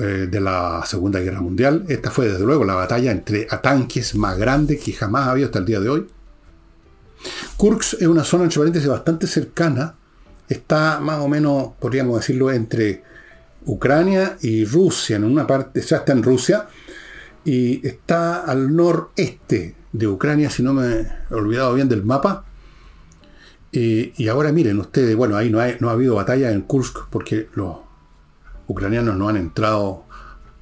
[0.00, 1.84] eh, de la Segunda Guerra Mundial.
[1.88, 5.58] Esta fue desde luego la batalla entre tanques más grande que jamás ha habido hasta
[5.58, 6.06] el día de hoy.
[7.56, 9.94] Kursk es una zona, entre paréntesis, bastante cercana.
[10.48, 13.02] Está más o menos, podríamos decirlo, entre
[13.66, 16.66] Ucrania y Rusia, en una parte, ya está en Rusia,
[17.44, 22.44] y está al noreste de Ucrania, si no me he olvidado bien del mapa.
[23.70, 27.76] Y, ahora miren ustedes, bueno, ahí no, no ha habido batalla en Kursk porque los
[28.66, 30.04] ucranianos no han entrado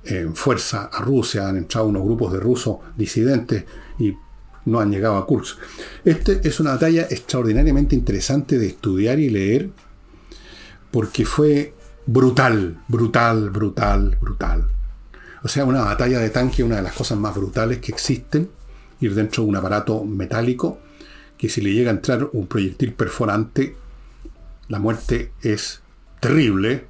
[0.05, 3.65] en fuerza a Rusia, han entrado unos grupos de rusos disidentes
[3.99, 4.15] y
[4.65, 5.59] no han llegado a Kursk.
[6.05, 9.71] Este es una batalla extraordinariamente interesante de estudiar y leer
[10.91, 11.75] porque fue
[12.07, 14.67] brutal, brutal, brutal, brutal.
[15.43, 18.51] O sea, una batalla de tanque, una de las cosas más brutales que existen,
[19.01, 20.79] ir dentro de un aparato metálico,
[21.39, 23.75] que si le llega a entrar un proyectil perforante,
[24.69, 25.81] la muerte es
[26.21, 26.85] terrible,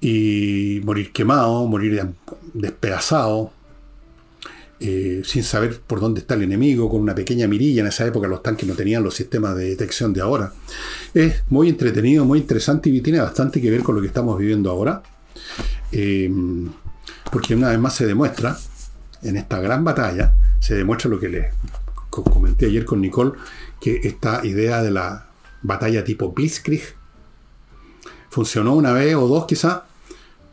[0.00, 2.14] y morir quemado, morir
[2.52, 3.52] despedazado,
[4.78, 7.80] eh, sin saber por dónde está el enemigo, con una pequeña mirilla.
[7.80, 10.52] En esa época los tanques no tenían los sistemas de detección de ahora.
[11.14, 14.70] Es muy entretenido, muy interesante y tiene bastante que ver con lo que estamos viviendo
[14.70, 15.02] ahora.
[15.92, 16.30] Eh,
[17.32, 18.56] porque una vez más se demuestra,
[19.22, 21.46] en esta gran batalla, se demuestra lo que les
[22.10, 23.32] comenté ayer con Nicole,
[23.80, 25.26] que esta idea de la
[25.62, 26.82] batalla tipo Blitzkrieg
[28.30, 29.84] funcionó una vez o dos quizá,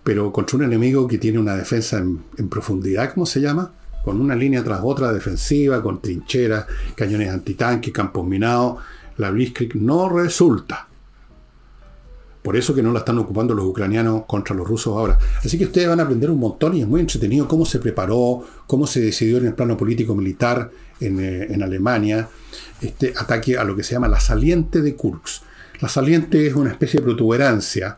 [0.04, 3.72] pero contra un enemigo que tiene una defensa en, en profundidad, ¿cómo se llama?
[4.04, 8.78] Con una línea tras otra defensiva, con trincheras, cañones antitanques, campos minados,
[9.18, 10.88] la Blitzkrieg no resulta.
[12.42, 15.18] Por eso que no la están ocupando los ucranianos contra los rusos ahora.
[15.44, 18.46] Así que ustedes van a aprender un montón y es muy entretenido cómo se preparó,
[18.68, 22.28] cómo se decidió en el plano político-militar en, eh, en, Alemania
[22.82, 25.44] este ataque a lo que se llama la saliente de Kursk.
[25.80, 27.98] La saliente es una especie de protuberancia.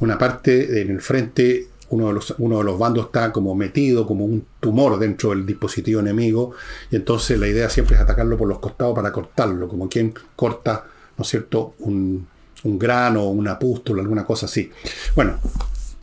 [0.00, 4.06] Una parte en el frente, uno de, los, uno de los bandos está como metido,
[4.06, 6.52] como un tumor dentro del dispositivo enemigo.
[6.90, 10.84] Y entonces la idea siempre es atacarlo por los costados para cortarlo, como quien corta,
[11.16, 12.26] ¿no es cierto?, un,
[12.64, 14.70] un grano, una pústula, alguna cosa así.
[15.14, 15.38] Bueno,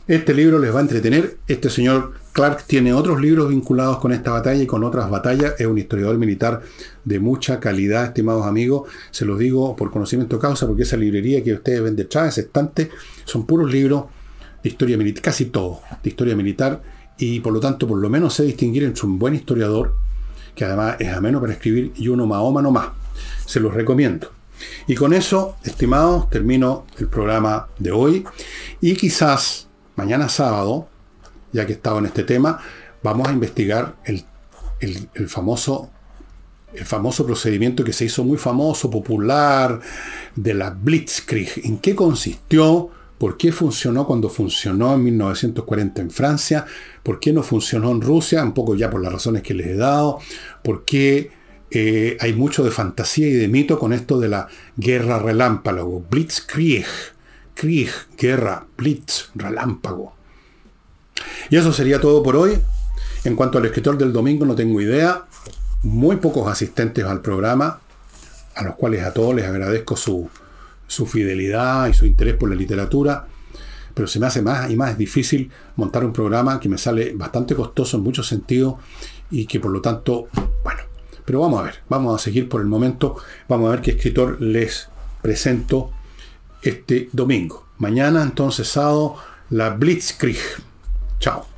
[0.06, 1.38] este libro les va a entretener.
[1.46, 5.54] Este señor Clark tiene otros libros vinculados con esta batalla y con otras batallas.
[5.58, 6.60] Es un historiador militar
[7.04, 8.90] de mucha calidad, estimados amigos.
[9.10, 12.90] Se los digo por conocimiento causa, porque esa librería que ustedes ven detrás, ese estante,
[13.24, 14.04] son puros libros
[14.64, 16.82] de historia militar, casi todo, de historia militar.
[17.18, 19.94] Y por lo tanto, por lo menos sé distinguir entre un buen historiador,
[20.56, 22.88] que además es ameno para escribir, y uno mahoma más.
[23.44, 24.32] Se los recomiendo.
[24.86, 28.24] Y con eso, estimados, termino el programa de hoy.
[28.80, 30.88] Y quizás mañana sábado,
[31.52, 32.58] ya que he estado en este tema,
[33.02, 34.24] vamos a investigar el,
[34.80, 35.90] el, famoso,
[36.72, 39.78] el famoso procedimiento que se hizo muy famoso, popular,
[40.34, 41.66] de la Blitzkrieg.
[41.66, 42.90] ¿En qué consistió?
[43.18, 46.66] ¿Por qué funcionó cuando funcionó en 1940 en Francia?
[47.02, 48.42] ¿Por qué no funcionó en Rusia?
[48.42, 50.18] Un poco ya por las razones que les he dado.
[50.62, 51.30] ¿Por qué
[51.70, 56.04] eh, hay mucho de fantasía y de mito con esto de la guerra relámpago?
[56.10, 56.86] Blitzkrieg.
[57.54, 60.12] Krieg, guerra, blitz, relámpago.
[61.50, 62.58] Y eso sería todo por hoy.
[63.24, 65.24] En cuanto al escritor del domingo, no tengo idea.
[65.82, 67.78] Muy pocos asistentes al programa,
[68.54, 70.28] a los cuales a todos les agradezco su,
[70.86, 73.26] su fidelidad y su interés por la literatura.
[73.94, 77.54] Pero se me hace más y más difícil montar un programa que me sale bastante
[77.54, 78.74] costoso en muchos sentidos
[79.30, 80.28] y que por lo tanto,
[80.64, 80.80] bueno,
[81.24, 83.16] pero vamos a ver, vamos a seguir por el momento,
[83.48, 84.88] vamos a ver qué escritor les
[85.22, 85.90] presento
[86.62, 87.66] este domingo.
[87.78, 89.16] Mañana entonces sábado
[89.50, 90.38] la Blitzkrieg.
[91.18, 91.53] Chao.